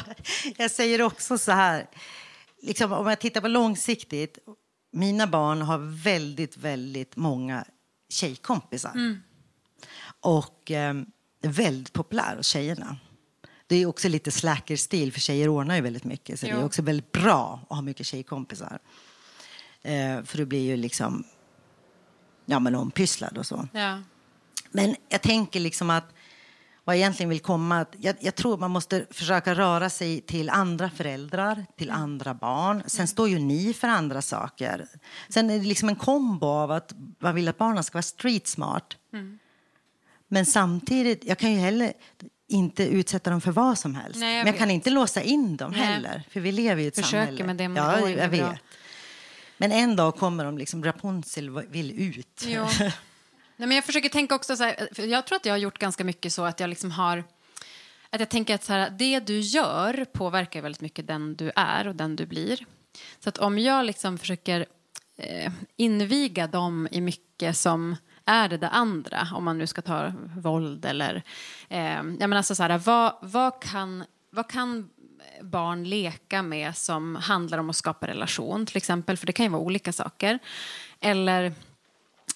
jag 0.58 0.72
säger 0.72 1.02
också 1.02 1.38
så 1.38 1.52
här, 1.52 1.88
liksom, 2.62 2.94
om 2.94 3.08
jag 3.08 3.20
tittar 3.20 3.42
på 3.42 3.48
långsiktigt. 3.48 4.38
Mina 4.92 5.28
barn 5.28 5.62
har 5.62 6.04
väldigt, 6.04 6.58
väldigt 6.58 7.16
många 7.16 7.66
tjejkompisar. 8.10 8.92
Mm. 8.92 9.24
Och 10.20 10.72
eh, 10.72 10.94
väldigt 11.42 11.94
populär 11.94 12.36
hos 12.38 12.48
tjejerna. 12.48 12.98
Det 13.74 13.82
är 13.82 13.86
också 13.86 14.10
lite 14.10 14.32
slacker-stil, 14.32 15.13
för 15.13 15.20
tjejer 15.20 15.50
ordnar 15.50 15.75
ju 15.75 15.82
väldigt 15.82 16.03
mycket. 16.03 16.39
Så 16.39 16.46
jo. 16.46 16.56
det 16.56 16.62
är 16.62 16.65
också 16.65 16.82
väldigt 16.82 17.12
bra 17.12 17.60
att 17.70 17.75
ha 17.75 17.82
mycket 17.82 18.06
tjejkompisar. 18.06 18.80
Eh, 19.82 20.24
för 20.24 20.38
du 20.38 20.46
blir 20.46 20.60
ju 20.60 20.77
liksom 20.77 21.24
ja, 22.46 22.60
men 22.60 22.75
ompysslad 22.75 23.38
och 23.38 23.46
så. 23.46 23.68
Ja. 23.72 24.01
Men 24.72 24.96
jag 25.10 25.22
tänker 25.22 25.60
liksom 25.60 25.89
att 25.89 26.13
vad 26.84 26.96
jag 26.96 27.00
egentligen 27.00 27.30
vill 27.30 27.39
komma 27.39 27.80
att 27.82 27.96
jag, 28.00 28.15
jag, 28.20 28.36
tror 28.36 28.58
man 28.58 28.72
måste 28.72 29.06
försöka 29.12 29.56
röra 29.56 29.89
sig 29.89 30.22
till 30.22 30.50
andra 30.50 30.89
föräldrar, 30.89 31.65
till 31.77 31.89
mm. 31.89 32.01
andra 32.01 32.34
barn. 32.34 32.84
Sen 32.88 33.08
står 33.08 33.30
ju 33.30 33.39
ni 33.39 33.74
för 33.74 33.88
andra 33.88 34.22
saker. 34.22 34.88
Sen 35.30 35.50
är 35.50 35.60
det 35.60 35.65
liksom 35.65 35.89
en 35.89 35.96
kombo 35.96 36.48
av 36.48 36.72
att 36.72 36.94
man 37.20 37.36
vill 37.36 37.48
att 37.48 37.58
barnen 37.58 37.84
ska 37.84 37.96
vara 37.96 38.03
street 38.03 38.48
smart. 38.48 38.98
Mm. 39.13 39.39
Men 40.27 40.46
samtidigt, 40.46 41.24
jag 41.24 41.38
kan 41.38 41.51
ju 41.51 41.60
heller 41.60 41.94
inte 42.53 42.83
utsätta 42.83 43.29
dem 43.29 43.41
för 43.41 43.51
vad 43.51 43.79
som 43.79 43.95
helst. 43.95 44.19
Nej, 44.19 44.36
jag 44.38 44.43
Men 44.43 44.53
jag 44.53 44.60
kan 44.60 44.72
inte 44.72 44.89
låsa 44.89 45.22
in 45.22 45.57
dem 45.57 45.72
Nej. 45.72 45.81
heller, 45.81 46.24
för 46.29 46.39
vi 46.39 46.51
lever 46.51 46.83
i 46.83 46.88
ett 46.88 46.95
Försöker 46.95 47.25
samhälle. 47.25 47.43
med 47.43 47.55
det, 47.55 47.67
men 47.67 47.83
ja, 47.83 48.10
jag 48.10 48.29
vet. 48.29 48.39
Bra. 48.39 48.57
Men 49.57 49.72
en 49.72 49.95
dag 49.95 50.15
kommer 50.15 50.45
de 50.45 50.57
liksom, 50.57 50.83
Rapunzel 50.83 51.50
vill 51.50 51.91
ut. 52.19 52.45
Ja. 52.48 52.69
Nej, 53.55 53.67
men 53.67 53.72
jag 53.72 53.86
försöker 53.86 54.10
tänka 54.10 54.36
också 54.36 54.55
så 54.55 54.63
här, 54.63 54.89
jag 55.01 55.27
tror 55.27 55.36
att 55.36 55.45
jag 55.45 55.53
har 55.53 55.57
gjort 55.57 55.79
ganska 55.79 56.03
mycket 56.03 56.33
så 56.33 56.45
att 56.45 56.60
jag 56.60 56.69
liksom 56.69 56.91
har 56.91 57.24
att 58.10 58.19
jag 58.19 58.29
tänker 58.29 58.55
att 58.55 58.63
så 58.63 58.74
här, 58.74 58.89
det 58.89 59.19
du 59.19 59.39
gör 59.39 60.05
påverkar 60.05 60.62
väldigt 60.62 60.81
mycket 60.81 61.07
den 61.07 61.36
du 61.36 61.51
är 61.55 61.88
och 61.88 61.95
den 61.95 62.15
du 62.15 62.25
blir. 62.25 62.65
Så 63.19 63.29
att 63.29 63.38
om 63.38 63.60
jag 63.60 63.86
liksom 63.86 64.17
försöker 64.17 64.65
eh, 65.17 65.51
inviga 65.75 66.48
dem 66.48 66.88
i 66.91 67.01
mycket 67.01 67.57
som 67.57 67.95
är 68.25 68.50
det 68.50 68.58
det 68.58 68.70
andra, 68.70 69.27
om 69.34 69.44
man 69.44 69.58
nu 69.58 69.68
ska 69.68 69.82
ta 69.82 70.12
våld 70.38 70.86
eller... 70.86 71.24
Eh, 71.70 71.80
jag 71.94 72.06
menar 72.06 72.38
alltså 72.38 72.56
så 72.56 72.63
här, 72.63 72.77
vad, 72.77 73.13
vad, 73.22 73.62
kan, 73.62 74.03
vad 74.30 74.50
kan 74.50 74.89
barn 75.42 75.84
leka 75.84 76.42
med 76.42 76.77
som 76.77 77.15
handlar 77.15 77.58
om 77.58 77.70
att 77.70 77.75
skapa 77.75 78.08
relation, 78.08 78.65
till 78.65 78.77
exempel? 78.77 79.18
För 79.18 79.27
det 79.27 79.34
kan 79.34 79.46
ju 79.46 79.51
vara 79.51 79.62
olika 79.62 79.94
saker. 79.94 80.39
Eller 81.00 81.53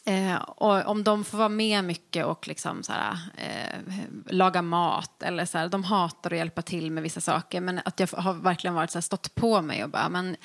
Eh, 0.08 0.36
och 0.36 0.86
om 0.86 1.04
de 1.04 1.24
får 1.24 1.38
vara 1.38 1.50
med 1.50 1.84
mycket 1.84 2.26
och 2.26 2.48
liksom 2.48 2.84
så 2.84 2.92
här, 2.92 3.18
eh, 3.38 3.96
laga 4.26 4.62
mat 4.62 5.24
eller 5.24 5.46
så 5.46 5.58
här, 5.58 5.70
de 5.70 5.84
hatar 5.84 6.32
att 6.32 6.38
hjälpa 6.38 6.62
till 6.62 6.92
med 6.92 7.04
vissa 7.04 7.22
saker 7.22 7.62
men 7.62 7.82
att 7.86 8.00
jag 8.00 8.08
har 8.08 8.34
verkligen 8.34 8.74
varit 8.74 8.92
så 8.92 8.98
här, 8.98 9.02
stått 9.02 9.36
på 9.36 9.62
mig 9.62 9.84
och 9.84 9.90
bara 9.90 10.10
men 10.10 10.38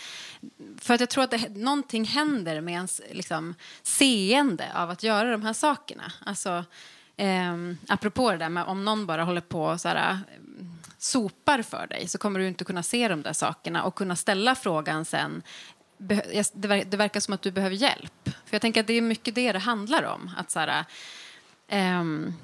för 0.78 0.94
att 0.94 1.00
jag 1.00 1.10
tror 1.10 1.24
att 1.24 1.30
det, 1.30 1.48
någonting 1.48 2.04
händer 2.04 2.60
med 2.60 2.74
ens 2.74 3.00
liksom, 3.10 3.54
seende 3.82 4.66
av 4.74 4.90
att 4.90 5.02
göra 5.02 5.30
de 5.30 5.42
här 5.42 5.52
sakerna. 5.52 6.12
Alltså, 6.26 6.64
eh, 7.16 7.54
apropå 7.88 8.30
det 8.30 8.36
där 8.36 8.48
med 8.48 8.64
om 8.64 8.84
någon 8.84 9.06
bara 9.06 9.24
håller 9.24 9.40
på 9.40 9.64
och 9.64 9.80
så 9.80 9.88
här, 9.88 10.12
eh, 10.12 10.18
sopar 10.98 11.62
för 11.62 11.86
dig 11.86 12.08
så 12.08 12.18
kommer 12.18 12.40
du 12.40 12.48
inte 12.48 12.64
kunna 12.64 12.82
se 12.82 13.08
de 13.08 13.22
där 13.22 13.32
sakerna 13.32 13.84
och 13.84 13.94
kunna 13.94 14.16
ställa 14.16 14.54
frågan 14.54 15.04
sen 15.04 15.42
det, 16.52 16.96
verkar 16.96 17.20
som 17.20 17.34
att 17.34 17.42
du 17.42 17.50
behöver 17.50 17.76
hjälp. 17.76 18.24
För 18.24 18.54
jag 18.54 18.60
tänker 18.60 18.80
att 18.80 18.86
det 18.86 18.92
är 18.92 19.02
mycket 19.02 19.34
det 19.34 19.52
det 19.52 19.58
handlar 19.58 20.02
om. 20.02 20.30
Att 20.36 20.50
så 20.50 20.60
här, 20.60 20.84
um, 22.00 22.34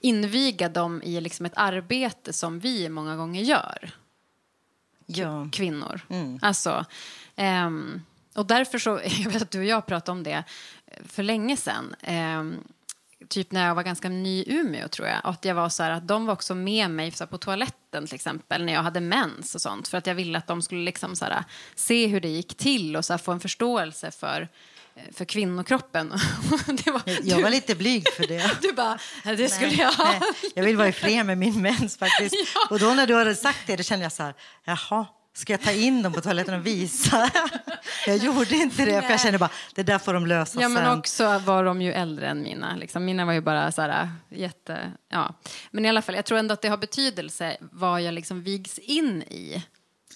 inviga 0.00 0.68
dem 0.68 1.02
i 1.02 1.20
liksom 1.20 1.46
ett 1.46 1.52
arbete 1.56 2.32
som 2.32 2.58
vi 2.58 2.88
många 2.88 3.16
gånger 3.16 3.42
gör. 3.42 3.90
Ja. 5.06 5.48
Kvinnor. 5.52 6.00
Mm. 6.08 6.38
Alltså, 6.42 6.84
um, 7.36 8.02
och 8.34 8.46
därför 8.46 8.78
så, 8.78 9.00
jag 9.04 9.30
vet 9.30 9.42
att 9.42 9.50
du 9.50 9.58
och 9.58 9.64
jag 9.64 9.86
pratade 9.86 10.12
om 10.18 10.22
det 10.22 10.44
för 11.06 11.22
länge 11.22 11.56
sedan. 11.56 11.94
Um, 12.08 12.56
typ 13.32 13.52
när 13.52 13.66
jag 13.66 13.74
var 13.74 13.82
ganska 13.82 14.08
ny 14.08 14.42
i 14.42 14.54
Umeå 14.54 14.88
tror 14.88 15.08
jag. 15.08 15.20
Att 15.24 15.44
jag 15.44 15.54
var 15.54 15.68
så 15.68 15.82
här, 15.82 15.90
att 15.90 16.08
de 16.08 16.26
var 16.26 16.32
också 16.32 16.54
med 16.54 16.90
mig 16.90 17.10
så 17.10 17.24
här, 17.24 17.28
på 17.28 17.38
toaletten 17.38 18.06
till 18.06 18.14
exempel 18.14 18.64
när 18.64 18.72
jag 18.72 18.82
hade 18.82 19.00
mens 19.00 19.54
och 19.54 19.60
sånt. 19.60 19.88
För 19.88 19.98
att 19.98 20.06
jag 20.06 20.14
ville 20.14 20.38
att 20.38 20.46
de 20.46 20.62
skulle 20.62 20.84
liksom 20.84 21.16
så 21.16 21.24
här, 21.24 21.44
se 21.74 22.06
hur 22.06 22.20
det 22.20 22.28
gick 22.28 22.56
till 22.56 22.96
och 22.96 23.04
så 23.04 23.18
få 23.18 23.32
en 23.32 23.40
förståelse 23.40 24.10
för 24.10 24.48
eh, 24.94 25.02
för 25.12 25.24
kvinnokroppen. 25.24 26.08
var, 26.86 27.02
jag 27.22 27.42
var 27.42 27.50
lite 27.50 27.74
blyg 27.74 28.08
för 28.16 28.26
det. 28.26 28.50
Du 28.62 28.72
bara, 28.72 28.98
det 29.24 29.48
skulle 29.48 29.70
nej, 29.70 29.78
jag 29.78 29.94
nej. 29.98 30.20
Jag 30.54 30.64
vill 30.64 30.76
vara 30.76 30.88
i 30.88 30.92
fred 30.92 31.26
med 31.26 31.38
min 31.38 31.62
mens 31.62 31.96
faktiskt. 31.96 32.34
Ja. 32.54 32.66
Och 32.70 32.78
då 32.78 32.94
när 32.94 33.06
du 33.06 33.14
hade 33.14 33.34
sagt 33.34 33.66
det, 33.66 33.76
då 33.76 33.82
kände 33.82 34.04
jag 34.04 34.12
så 34.12 34.22
här, 34.22 34.34
jaha, 34.64 35.06
Ska 35.34 35.52
jag 35.52 35.62
ta 35.62 35.72
in 35.72 36.02
dem 36.02 36.12
på 36.12 36.20
toaletten 36.20 36.54
och 36.54 36.66
visa? 36.66 37.30
jag 38.06 38.16
gjorde 38.16 38.56
inte 38.56 38.84
det, 38.84 39.02
för 39.02 39.10
jag 39.10 39.20
kände 39.20 39.38
bara 39.38 39.50
det 39.74 39.82
där 39.82 39.98
får 39.98 40.14
de 40.14 40.26
lösa 40.26 40.60
ja, 40.60 40.66
sen. 40.66 40.72
Men 40.72 40.98
också 40.98 41.38
var 41.38 41.64
de 41.64 41.82
ju 41.82 41.92
äldre 41.92 42.28
än 42.28 42.42
mina. 42.42 42.76
Liksom. 42.76 43.04
Mina 43.04 43.24
var 43.24 43.32
ju 43.32 43.40
bara 43.40 43.72
så 43.72 43.82
här, 43.82 44.10
jätte... 44.28 44.92
Ja. 45.08 45.34
Men 45.70 45.84
i 45.84 45.88
alla 45.88 46.02
fall, 46.02 46.14
jag 46.14 46.24
tror 46.24 46.38
ändå 46.38 46.52
att 46.52 46.62
det 46.62 46.68
har 46.68 46.76
betydelse 46.76 47.56
vad 47.60 48.02
jag 48.02 48.14
liksom 48.14 48.42
vigs 48.42 48.78
in 48.78 49.22
i. 49.22 49.64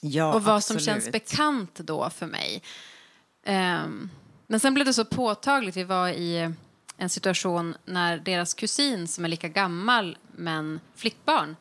Ja, 0.01 0.35
och 0.35 0.45
vad 0.45 0.57
absolut. 0.57 0.83
som 0.83 0.95
känns 0.95 1.13
bekant 1.13 1.75
då 1.75 2.11
för 2.11 2.27
mig. 2.27 2.63
Um, 3.47 4.11
men 4.47 4.61
sen 4.61 4.75
blev 4.75 4.87
det 4.87 4.95
så 4.95 5.05
påtagligt. 5.05 5.77
Vi 5.77 5.85
var 5.85 6.09
i 6.09 6.53
en 6.97 7.09
situation 7.09 7.77
när 7.85 8.19
deras 8.19 8.55
kusin 8.55 9.09
som 9.09 9.25
är 9.25 9.29
lika 9.29 9.49
gammal 9.49 10.19
men 10.33 10.81
flickbarn 10.97 11.57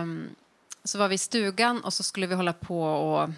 um, 0.00 0.28
så 0.84 0.98
var 0.98 1.08
vi 1.08 1.14
i 1.14 1.18
stugan 1.18 1.84
och 1.84 1.92
så 1.92 2.02
skulle 2.02 2.26
vi 2.26 2.34
hålla 2.34 2.52
på 2.52 2.82
och 2.82 3.30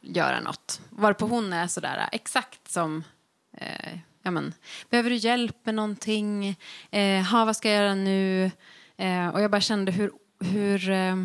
göra 0.00 0.40
något. 0.40 0.80
Varpå 0.90 1.26
hon 1.26 1.52
är 1.52 1.66
sådär 1.66 2.08
exakt 2.12 2.70
som 2.70 3.04
eh, 3.52 3.98
ja, 4.22 4.30
men, 4.30 4.54
behöver 4.90 5.10
du 5.10 5.16
hjälp 5.16 5.56
med 5.66 5.74
någonting? 5.74 6.56
Eh, 6.90 7.22
ha, 7.22 7.44
vad 7.44 7.56
ska 7.56 7.70
jag 7.70 7.82
göra 7.82 7.94
nu? 7.94 8.50
Eh, 8.96 9.28
och 9.28 9.40
jag 9.40 9.50
bara 9.50 9.60
kände 9.60 9.92
hur, 9.92 10.12
hur 10.40 10.90
eh, 10.90 11.16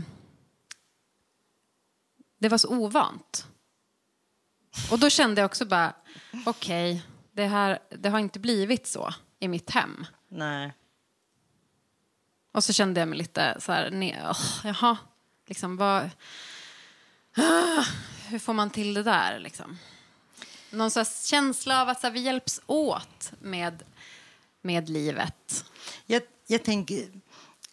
det 2.40 2.50
var 2.50 2.58
så 2.58 2.70
ovant. 2.70 3.48
Och 4.92 5.00
då 5.00 5.10
kände 5.10 5.42
jag 5.42 5.46
också 5.46 5.66
bara, 5.66 5.94
okej, 6.46 6.94
okay, 6.94 7.50
det, 7.50 7.80
det 7.90 8.10
har 8.10 8.20
inte 8.20 8.40
blivit 8.40 8.88
så. 8.88 9.14
i 9.40 9.48
mitt 9.48 9.70
hem. 9.70 10.06
Nej. 10.28 10.74
Och 12.52 12.64
så 12.64 12.74
kände 12.74 13.00
jag 13.00 13.08
mig 13.08 13.18
lite 13.18 13.58
så 13.60 13.72
här, 13.72 13.90
ne- 13.90 14.30
åh, 14.30 14.62
jaha, 14.64 14.98
liksom 15.48 15.78
vad... 15.78 16.10
Ah, 17.38 17.86
hur 18.28 18.40
får 18.40 18.54
man 18.54 18.70
till 18.70 18.94
det 18.94 19.04
där 19.04 19.40
liksom? 19.40 19.78
Någon 20.72 20.92
känsla 21.26 21.82
av 21.82 21.90
att 21.90 22.04
här, 22.04 22.12
vi 22.12 22.20
hjälps 22.20 22.62
åt 22.66 23.32
med, 23.40 23.84
med 24.62 24.90
livet. 24.90 25.66
Jag, 26.06 26.22
jag 26.48 26.64
tänker, 26.64 27.08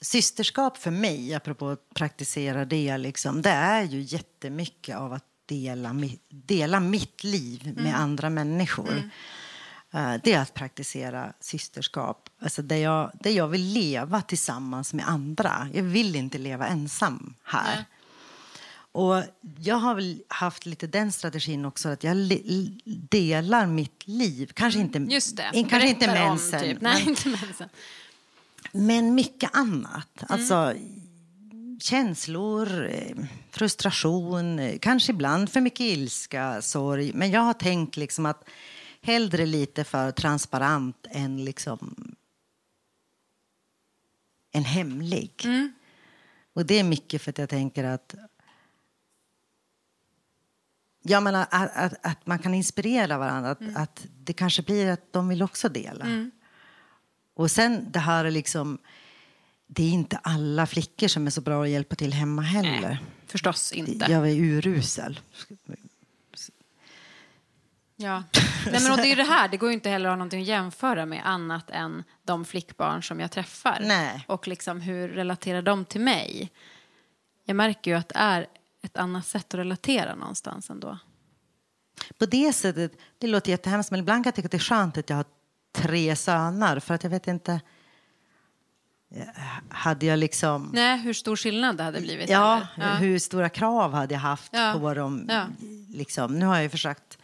systerskap 0.00 0.78
för 0.78 0.90
mig, 0.90 1.34
apropå 1.34 1.68
att 1.68 1.94
praktisera 1.94 2.64
det, 2.64 2.98
liksom, 2.98 3.42
det 3.42 3.50
är 3.50 3.82
ju 3.82 4.00
jättemycket 4.00 4.96
av 4.96 5.12
att 5.12 5.24
dela, 5.46 5.94
dela 6.28 6.80
mitt 6.80 7.24
liv 7.24 7.74
med 7.76 8.00
andra 8.00 8.30
människor. 8.30 8.96
Eh, 8.96 9.02
Det 10.22 10.32
är 10.32 10.38
att 10.40 10.54
praktisera 10.54 11.32
systerskap, 11.40 12.28
alltså 12.42 12.62
där, 12.62 12.76
jag, 12.76 13.10
där 13.20 13.30
jag 13.30 13.48
vill 13.48 13.64
leva 13.72 14.22
tillsammans 14.22 14.94
med 14.94 15.08
andra. 15.08 15.68
Jag 15.74 15.82
vill 15.82 16.16
inte 16.16 16.38
leva 16.38 16.66
ensam 16.66 17.34
här. 17.44 17.74
Nej. 17.76 17.84
Och 18.92 19.22
jag 19.58 19.76
har 19.76 19.94
väl 19.94 20.22
haft 20.28 20.66
lite 20.66 20.86
den 20.86 21.12
strategin 21.12 21.64
också, 21.64 21.88
att 21.88 22.04
jag 22.04 22.16
delar 22.84 23.66
mitt 23.66 24.02
liv. 24.08 24.50
Kanske 24.54 24.80
inte, 24.80 24.98
Just 24.98 25.36
det. 25.36 25.50
kanske 25.70 25.88
inte 25.88 26.06
Berättar 26.06 26.22
om, 26.22 26.28
mensen, 26.28 26.60
Typ. 26.60 26.80
men- 26.80 26.92
Nej, 26.92 27.08
inte 27.08 27.28
mensen. 27.28 27.68
men 28.72 29.14
mycket 29.14 29.50
annat. 29.52 30.08
Mm. 30.22 30.26
Alltså 30.28 30.74
känslor, 31.80 32.86
eh, 32.90 33.16
frustration, 33.50 34.58
eh, 34.58 34.78
kanske 34.78 35.12
ibland 35.12 35.50
för 35.50 35.60
mycket 35.60 35.80
ilska, 35.80 36.62
sorg. 36.62 37.12
Men 37.14 37.30
jag 37.30 37.40
har 37.40 37.54
tänkt 37.54 37.96
liksom 37.96 38.26
att 38.26 38.44
hellre 39.04 39.46
lite 39.46 39.84
för 39.84 40.10
transparent 40.10 41.06
än 41.10 41.44
liksom 41.44 42.14
en 44.52 44.64
hemlig. 44.64 45.42
Mm. 45.44 45.72
Och 46.52 46.66
det 46.66 46.74
är 46.74 46.84
mycket 46.84 47.22
för 47.22 47.30
att 47.30 47.38
jag 47.38 47.48
tänker 47.48 47.84
att 47.84 48.14
jag 51.02 51.22
menar, 51.22 51.46
att, 51.50 51.76
att, 51.76 52.06
att 52.06 52.26
man 52.26 52.38
kan 52.38 52.54
inspirera 52.54 53.18
varandra. 53.18 53.50
Att, 53.50 53.60
Mm. 53.60 53.76
att 53.76 54.06
det 54.24 54.32
kanske 54.32 54.62
blir 54.62 54.90
att 54.90 55.12
de 55.12 55.28
vill 55.28 55.42
också 55.42 55.68
dela. 55.68 56.30
Och 57.34 57.50
sen 57.50 57.92
det 57.92 57.98
här 57.98 58.24
är 58.24 58.30
liksom... 58.30 58.78
Det 59.66 59.82
är 59.82 59.90
inte 59.90 60.16
alla 60.16 60.66
flickor 60.66 61.08
som 61.08 61.26
är 61.26 61.30
så 61.30 61.40
bra 61.40 61.62
att 61.62 61.70
hjälpa 61.70 61.94
till 61.96 62.12
hemma 62.12 62.42
heller. 62.42 62.80
Nej, 62.88 62.98
förstås 63.26 63.72
inte. 63.72 64.12
Jag 64.12 64.30
är 64.30 64.34
urusel. 64.34 65.20
Ja. 68.04 68.22
Nej, 68.72 68.80
men 68.82 68.90
och 68.92 68.96
det 68.96 69.12
är 69.12 69.16
det 69.16 69.22
här, 69.24 69.48
det 69.48 69.56
går 69.56 69.68
ju 69.68 69.74
inte 69.74 69.88
heller 69.90 70.08
att 70.08 70.12
ha 70.12 70.16
någonting 70.16 70.40
att 70.42 70.46
jämföra 70.48 71.06
med 71.06 71.22
annat 71.26 71.70
än 71.70 72.04
de 72.22 72.44
flickbarn 72.44 73.02
som 73.02 73.20
jag 73.20 73.30
träffar. 73.30 73.78
Nej. 73.80 74.24
Och 74.28 74.48
liksom 74.48 74.80
hur 74.80 75.08
relaterar 75.08 75.62
de 75.62 75.84
till 75.84 76.00
mig? 76.00 76.50
Jag 77.44 77.56
märker 77.56 77.90
ju 77.90 77.96
att 77.96 78.08
det 78.08 78.18
är 78.18 78.46
ett 78.82 78.96
annat 78.96 79.26
sätt 79.26 79.54
att 79.54 79.58
relatera 79.60 80.14
någonstans 80.14 80.70
ändå. 80.70 80.98
På 82.18 82.26
det 82.26 82.52
sättet, 82.52 82.92
det 83.18 83.26
låter 83.26 83.50
jättehemskt, 83.50 83.90
men 83.90 84.00
ibland 84.00 84.24
kan 84.24 84.28
jag 84.28 84.34
tycka 84.34 84.46
att 84.46 84.50
det 84.52 84.56
är 84.56 84.58
skönt 84.58 84.98
att 84.98 85.10
jag 85.10 85.16
har 85.16 85.24
tre 85.72 86.16
söner. 86.16 86.80
För 86.80 86.94
att 86.94 87.02
jag 87.02 87.10
vet 87.10 87.28
inte... 87.28 87.60
eh, 89.14 89.22
Hade 89.68 90.06
jag 90.06 90.18
liksom... 90.18 90.70
Nej, 90.74 90.98
hur 90.98 91.12
stor 91.12 91.36
skillnad 91.36 91.76
det 91.76 91.82
hade 91.82 92.00
blivit. 92.00 92.30
Ja, 92.30 92.66
ja. 92.76 92.94
hur 92.94 93.18
stora 93.18 93.48
krav 93.48 93.92
hade 93.92 94.14
jag 94.14 94.20
haft 94.20 94.52
Ja, 94.54 94.76
på 94.80 94.94
dem? 94.94 95.26
ja. 95.28 95.46
Liksom, 95.88 96.38
nu 96.38 96.46
har 96.46 96.54
jag 96.54 96.62
ju 96.62 96.68
försökt 96.68 97.18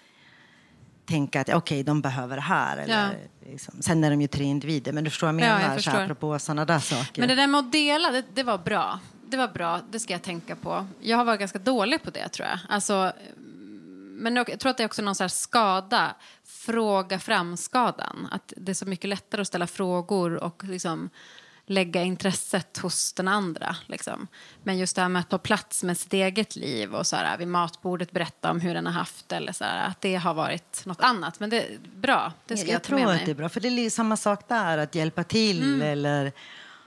tänka 1.11 1.41
att 1.41 1.49
okej, 1.49 1.83
de 1.83 2.01
behöver 2.01 2.37
det 2.37 2.43
här. 2.43 2.77
Eller, 2.77 3.19
liksom. 3.47 3.83
Sen 3.83 4.05
är 4.05 4.11
de 4.11 4.21
ju 4.21 4.29
tre 4.29 4.45
individer, 4.45 4.93
men 4.93 5.05
du 5.05 5.11
förstår 5.11 5.27
vad 5.27 5.35
jag 5.35 5.49
Ja, 5.49 5.59
menar, 5.59 5.75
jag 5.75 5.85
så 5.85 5.91
här, 5.91 6.05
apropå 6.05 6.39
sådana 6.39 6.65
där 6.65 6.79
saker. 6.79 7.21
Men 7.23 7.29
det 7.29 7.35
där 7.35 7.47
med 7.47 7.59
att 7.59 7.73
dela, 7.73 8.11
det, 8.11 8.25
det 8.35 8.43
var 8.43 8.59
bra. 8.59 9.01
Det 9.29 9.37
var 9.37 9.49
bra, 9.49 9.81
det 9.91 10.01
ska 10.01 10.13
jag 10.13 10.23
tänka 10.23 10.57
på. 10.57 10.87
Jag 11.01 11.17
har 11.17 11.25
varit 11.25 11.41
ganska 11.41 11.59
dålig 11.59 12.03
på 12.03 12.11
det 12.11 12.29
tror 12.29 12.49
jag. 12.49 12.59
Alltså, 12.69 13.13
men 14.21 14.37
jag 14.37 14.61
tror 14.61 14.71
att 14.71 14.77
det 14.77 14.83
är 14.83 14.87
också 14.87 15.03
någon 15.03 15.15
så 15.15 15.23
här 15.23 15.29
skada, 15.29 16.15
fråga 16.45 17.19
fram-skadan. 17.19 18.29
Att 18.31 18.53
det 18.57 18.73
är 18.73 18.75
så 18.75 18.87
mycket 18.87 19.09
lättare 19.11 19.41
att 19.41 19.47
ställa 19.49 19.67
frågor 19.67 20.35
och 20.35 20.65
liksom 20.65 21.11
lägga 21.71 22.03
intresset 22.03 22.79
hos 22.79 23.13
den 23.13 23.29
andra. 23.29 23.77
Liksom. 23.87 24.27
Men 24.63 24.79
just 24.79 24.97
det 24.97 25.03
här 25.03 25.09
med 25.09 25.21
att 25.21 25.31
ta 25.31 25.39
plats 25.39 25.83
med 25.83 25.99
sitt 25.99 26.13
eget 26.13 26.57
liv 26.57 26.95
och 26.95 27.07
så 27.07 27.17
här, 27.17 27.39
vid 27.39 27.49
matbordet 27.49 28.11
berätta 28.11 28.51
om 28.51 28.61
hur 28.61 28.75
den 28.75 28.87
har 28.87 28.93
haft 28.93 29.33
eller 29.33 29.53
så 29.53 29.65
här, 29.65 29.89
att 29.89 30.01
det 30.01 30.15
har 30.15 30.35
varit 30.35 30.83
något 30.87 31.01
annat. 31.01 31.41
Men 31.41 31.51
det 31.51 31.63
är 31.63 31.79
bra, 31.97 32.33
det 32.47 32.57
ska 32.57 32.67
jag, 32.67 32.75
jag 32.75 32.83
ta 32.83 32.87
tror 32.87 32.99
med 32.99 33.09
att 33.09 33.15
mig. 33.15 33.25
det 33.25 33.31
är 33.31 33.35
bra, 33.35 33.49
för 33.49 33.61
det 33.61 33.69
är 33.69 33.91
samma 33.91 34.17
sak 34.17 34.49
där, 34.49 34.79
att 34.79 34.95
hjälpa 34.95 35.25
till 35.25 35.63
Mm. 35.63 35.83
eller 35.83 36.33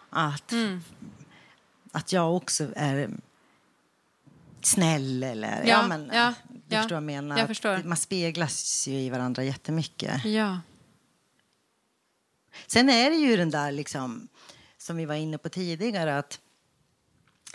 att, 0.09 0.53
att 1.91 2.11
jag 2.13 2.35
också 2.35 2.67
är 2.75 3.09
snäll 4.61 5.23
eller... 5.23 5.61
Ja, 5.63 5.67
Ja, 5.67 5.87
men, 5.87 6.09
ja, 6.13 6.33
du 6.47 6.75
ja, 6.75 6.81
förstår 6.81 6.95
vad 6.95 7.03
jag 7.03 7.03
menar. 7.03 7.37
jag 7.37 7.43
Att 7.43 7.47
förstår. 7.47 7.81
Man 7.85 7.97
speglas 7.97 8.87
ju 8.87 8.93
i 8.93 9.09
varandra 9.09 9.43
jättemycket. 9.43 10.25
Ja. 10.25 10.59
Sen 12.67 12.89
är 12.89 13.09
det 13.09 13.15
ju 13.15 13.37
den 13.37 13.49
där, 13.49 13.71
liksom, 13.71 14.27
som 14.83 14.95
vi 14.97 15.05
var 15.05 15.15
inne 15.15 15.37
på 15.37 15.49
tidigare, 15.49 16.17
att 16.17 16.39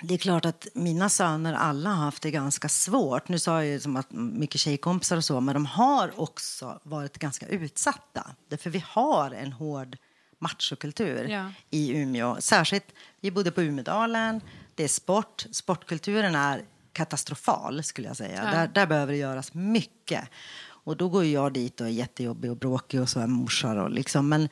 det 0.02 0.14
är 0.14 0.18
klart 0.18 0.44
att 0.44 0.66
mina 0.74 1.08
söner 1.08 1.54
alla 1.54 1.90
har 1.90 2.04
haft 2.04 2.22
det 2.22 2.30
ganska 2.30 2.68
svårt. 2.68 3.28
Nu 3.28 3.38
sa 3.38 3.64
jag 3.64 3.66
ju 3.66 3.80
som 3.80 3.96
att 3.96 4.12
mycket 4.12 4.60
tjejkompisar 4.60 5.16
och 5.16 5.24
så, 5.24 5.40
men 5.40 5.54
de 5.54 5.66
har 5.66 6.20
också 6.20 6.80
varit 6.82 7.18
ganska 7.18 7.46
utsatta. 7.46 8.30
Därför 8.48 8.70
vi 8.70 8.84
har 8.88 9.30
en 9.30 9.52
hård 9.52 9.96
machokultur 10.38 11.28
Ja. 11.28 11.52
i 11.70 11.96
Umeå. 11.96 12.36
Särskilt, 12.40 12.86
vi 13.20 13.30
bodde 13.30 13.50
på 13.50 13.62
Umedalen, 13.62 14.40
det 14.74 14.84
är 14.84 14.88
sport. 14.88 15.46
Sportkulturen 15.52 16.34
är 16.34 16.62
katastrofal 16.92 17.82
skulle 17.82 18.08
jag 18.08 18.16
säga. 18.16 18.42
Ja. 18.44 18.50
Där, 18.50 18.68
där 18.68 18.86
behöver 18.86 19.12
det 19.12 19.18
göras 19.18 19.54
mycket. 19.54 20.28
Och 20.66 20.96
då 20.96 21.08
går 21.08 21.24
jag 21.24 21.52
dit 21.52 21.80
och 21.80 21.86
är 21.86 21.90
jättejobbig 21.90 22.50
och 22.50 22.56
bråkig 22.56 23.00
och 23.00 23.08
så 23.08 23.20
är 23.20 23.26
morsar 23.26 23.76
och 23.76 23.90
liksom, 23.90 24.28
men 24.28 24.48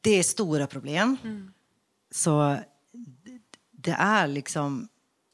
det 0.00 0.10
är 0.10 0.22
stora 0.22 0.66
problem. 0.66 1.16
Så 2.10 2.58
det 3.70 3.90
är 3.90 4.26
liksom... 4.26 4.88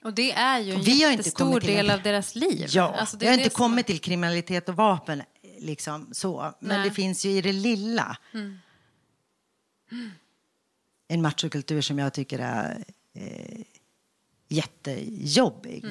Och 0.04 0.14
det 0.14 0.32
är 0.32 0.58
ju 0.60 0.72
en 0.72 0.80
Vi 0.80 1.02
har 1.02 1.10
inte 1.10 1.20
jättestor 1.28 1.60
del 1.60 1.90
av 1.90 2.02
deras 2.02 2.34
liv. 2.34 2.66
Ja, 2.68 2.96
Alltså, 2.98 3.16
det 3.16 3.24
jag 3.24 3.32
har 3.32 3.38
inte 3.38 3.50
kommit 3.50 3.86
till 3.86 3.98
kriminalitet 3.98 4.68
och 4.68 4.76
vapen, 4.76 5.22
liksom 5.58 6.08
så. 6.12 6.54
Men 6.60 6.80
Nej. 6.80 6.88
det 6.88 6.94
finns 6.94 7.24
ju 7.24 7.30
i 7.30 7.40
det 7.40 7.52
lilla 7.52 8.16
en 11.08 11.22
machokultur 11.22 11.80
som 11.80 11.98
jag 11.98 12.12
tycker 12.12 12.38
är 12.38 12.84
eh, 13.14 13.60
jättejobbig. 14.48 15.84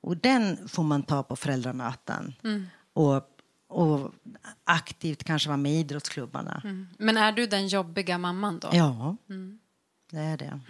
Och 0.00 0.16
den 0.16 0.68
får 0.68 0.82
man 0.82 1.02
ta 1.02 1.22
på 1.22 1.36
föräldramöten. 1.36 2.34
Och, 2.92 3.35
och 3.68 4.12
aktivt 4.64 5.24
kanske 5.24 5.48
vara 5.48 5.56
med 5.56 5.72
i 5.72 5.76
idrottsklubbarna. 5.76 6.62
Men 6.98 7.16
är 7.16 7.32
du 7.32 7.46
den 7.46 7.68
jobbiga 7.68 8.18
mamman 8.18 8.58
då? 8.58 8.68
Ja, 8.72 9.16
det 10.10 10.18
är 10.18 10.36
det. 10.36 10.60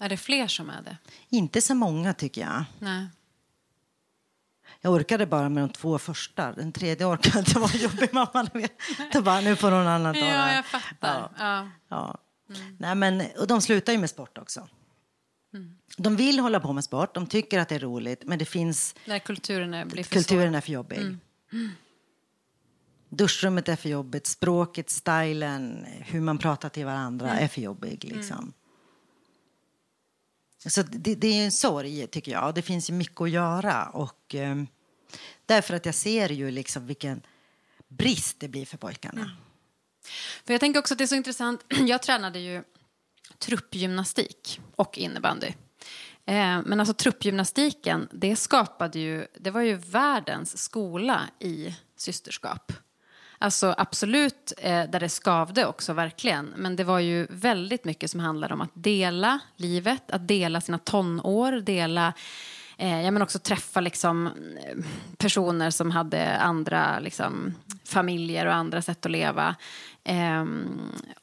Är 0.00 0.08
det 0.08 0.16
fler 0.16 0.46
som 0.46 0.70
är 0.70 0.82
det? 0.82 0.96
Inte 1.28 1.60
så 1.60 1.74
många 1.74 2.14
tycker 2.14 2.40
jag. 2.40 2.64
Nej. 2.78 3.06
Jag 4.80 4.92
orkade 4.92 5.26
bara 5.26 5.48
med 5.48 5.62
de 5.62 5.68
två 5.70 5.98
första. 5.98 6.52
Den 6.52 6.72
tredje 6.72 7.06
orkade 7.06 7.38
inte 7.38 7.58
vara 7.58 7.76
jobbig 7.76 8.08
mamma. 8.12 8.50
Då 9.12 9.22
bara, 9.22 9.40
nu 9.40 9.56
får 9.56 9.70
någon 9.70 9.86
annan 9.86 10.14
ta. 10.14 10.20
Ja, 10.20 10.52
jag 10.54 10.66
fattar. 10.66 11.30
Ja. 11.38 11.68
Ja. 11.88 12.18
Nej, 12.78 12.94
men, 12.94 13.22
och 13.38 13.46
de 13.46 13.60
slutar 13.62 13.92
ju 13.92 13.98
med 13.98 14.10
sport 14.10 14.38
också. 14.38 14.68
De 15.96 16.16
vill 16.16 16.38
hålla 16.38 16.60
på 16.60 16.72
med 16.72 16.84
sport, 16.84 17.14
de 17.14 17.26
tycker 17.26 17.58
att 17.58 17.68
det 17.68 17.74
är 17.74 17.78
roligt, 17.78 18.24
men 18.24 18.38
det 18.38 18.44
finns... 18.44 18.94
När 19.04 19.18
kulturen 19.18 19.74
är, 19.74 19.84
blir 19.84 20.04
för 20.04 20.12
Kulturen 20.12 20.54
är 20.54 20.60
för 20.60 20.72
jobbig. 20.72 21.16
Duschrummet 23.08 23.68
är 23.68 23.76
för 23.76 23.88
jobbigt, 23.88 24.26
språket, 24.26 24.90
stilen, 24.90 25.86
hur 26.00 26.20
man 26.20 26.38
pratar 26.38 26.68
till 26.68 26.84
varandra 26.84 27.30
är 27.30 27.48
för 27.48 27.60
jobbig. 27.60 28.04
Liksom. 28.04 28.52
Så 30.66 30.82
det, 30.82 31.14
det 31.14 31.28
är 31.28 31.44
en 31.44 31.52
sorg, 31.52 32.06
tycker 32.06 32.32
jag. 32.32 32.54
Det 32.54 32.62
finns 32.62 32.90
ju 32.90 32.94
mycket 32.94 33.20
att 33.20 33.30
göra. 33.30 33.86
Och, 33.86 34.34
eh, 34.34 34.56
därför 35.46 35.74
att 35.74 35.86
jag 35.86 35.94
ser 35.94 36.28
ju 36.28 36.50
liksom 36.50 36.86
vilken 36.86 37.22
brist 37.88 38.40
det 38.40 38.48
blir 38.48 38.66
för 38.66 38.78
pojkarna. 38.78 39.36
För 40.44 40.54
jag 40.54 40.60
tänker 40.60 40.80
också 40.80 40.94
att 40.94 40.98
det 40.98 41.04
är 41.04 41.06
så 41.06 41.14
intressant. 41.14 41.64
Jag 41.86 42.02
tränade 42.02 42.38
ju 42.38 42.62
truppgymnastik 43.38 44.60
och 44.76 44.98
innebandy. 44.98 45.52
Eh, 46.28 46.60
men 46.64 46.80
alltså 46.80 46.94
truppgymnastiken, 46.94 48.08
det 48.12 48.36
skapade 48.36 48.98
ju, 48.98 49.26
det 49.38 49.50
var 49.50 49.60
ju 49.60 49.74
världens 49.74 50.58
skola 50.58 51.20
i 51.38 51.76
systerskap. 51.96 52.72
Alltså 53.38 53.74
absolut 53.78 54.52
eh, 54.58 54.90
där 54.90 55.00
det 55.00 55.08
skavde 55.08 55.66
också 55.66 55.92
verkligen. 55.92 56.46
Men 56.56 56.76
det 56.76 56.84
var 56.84 56.98
ju 56.98 57.26
väldigt 57.30 57.84
mycket 57.84 58.10
som 58.10 58.20
handlade 58.20 58.54
om 58.54 58.60
att 58.60 58.70
dela 58.74 59.38
livet, 59.56 60.10
att 60.10 60.28
dela 60.28 60.60
sina 60.60 60.78
tonår, 60.78 61.52
dela 61.52 62.12
Eh, 62.80 63.02
ja, 63.02 63.10
men 63.10 63.22
också 63.22 63.38
träffa 63.38 63.80
liksom, 63.80 64.26
eh, 64.26 64.76
personer 65.16 65.70
som 65.70 65.90
hade 65.90 66.36
andra 66.36 66.98
liksom, 66.98 67.54
familjer 67.84 68.46
och 68.46 68.54
andra 68.54 68.82
sätt 68.82 69.06
att 69.06 69.12
leva. 69.12 69.56
Eh, 70.04 70.44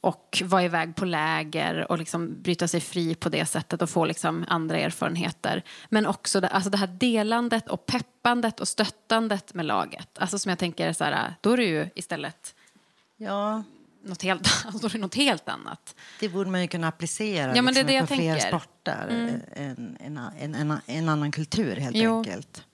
och 0.00 0.42
vara 0.44 0.62
iväg 0.62 0.96
på 0.96 1.04
läger 1.04 1.90
och 1.90 1.98
liksom 1.98 2.42
bryta 2.42 2.68
sig 2.68 2.80
fri 2.80 3.14
på 3.14 3.28
det 3.28 3.46
sättet 3.46 3.82
och 3.82 3.90
få 3.90 4.04
liksom 4.04 4.44
andra 4.48 4.78
erfarenheter. 4.78 5.62
Men 5.88 6.06
också 6.06 6.40
det, 6.40 6.48
alltså 6.48 6.70
det 6.70 6.78
här 6.78 6.86
delandet 6.86 7.68
och 7.68 7.86
peppandet 7.86 8.60
och 8.60 8.68
stöttandet 8.68 9.54
med 9.54 9.66
laget. 9.66 10.18
Alltså 10.18 10.38
som 10.38 10.48
jag 10.50 10.58
tänker, 10.58 10.92
så 10.92 11.04
här, 11.04 11.34
då 11.40 11.52
är 11.52 11.56
det 11.56 11.64
ju 11.64 11.88
istället 11.94 12.54
Ja, 13.16 13.62
något 14.06 14.22
helt, 14.22 14.48
alltså 14.66 14.88
det 14.88 14.98
något 14.98 15.14
helt 15.14 15.48
annat. 15.48 15.94
det 16.20 16.28
borde 16.28 16.50
man 16.50 16.62
ju 16.62 16.68
kunna 16.68 16.88
applicera 16.88 17.56
Ja, 17.56 17.62
men 17.62 17.74
det 17.74 17.80
är 17.80 17.84
liksom, 17.84 17.86
det 17.86 17.92
jag 17.92 18.08
på 18.08 18.14
fler 18.14 18.32
tänker. 18.34 18.48
Mm. 18.48 18.60
sporter. 18.60 19.08
En, 19.54 19.96
en, 20.00 20.18
en, 20.38 20.54
en, 20.54 20.78
en 20.86 21.08
annan 21.08 21.32
kultur, 21.32 21.76
helt 21.76 21.96
Jo. 21.96 22.18
enkelt. 22.18 22.64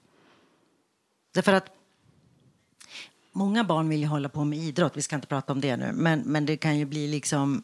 Därför 1.35 1.53
att 1.53 1.67
många 3.33 3.65
barn 3.65 3.89
vill 3.89 4.01
ju 4.01 4.07
hålla 4.07 4.29
på 4.29 4.45
med 4.45 4.59
idrott, 4.59 4.97
vi 4.97 5.03
ska 5.03 5.15
inte 5.17 5.27
prata 5.29 5.53
om 5.53 5.61
det 5.61 5.77
nu, 5.77 5.93
men, 5.93 6.21
men 6.21 6.47
det 6.47 6.57
kan 6.57 6.79
ju 6.79 6.85
bli 6.85 7.09
liksom 7.09 7.63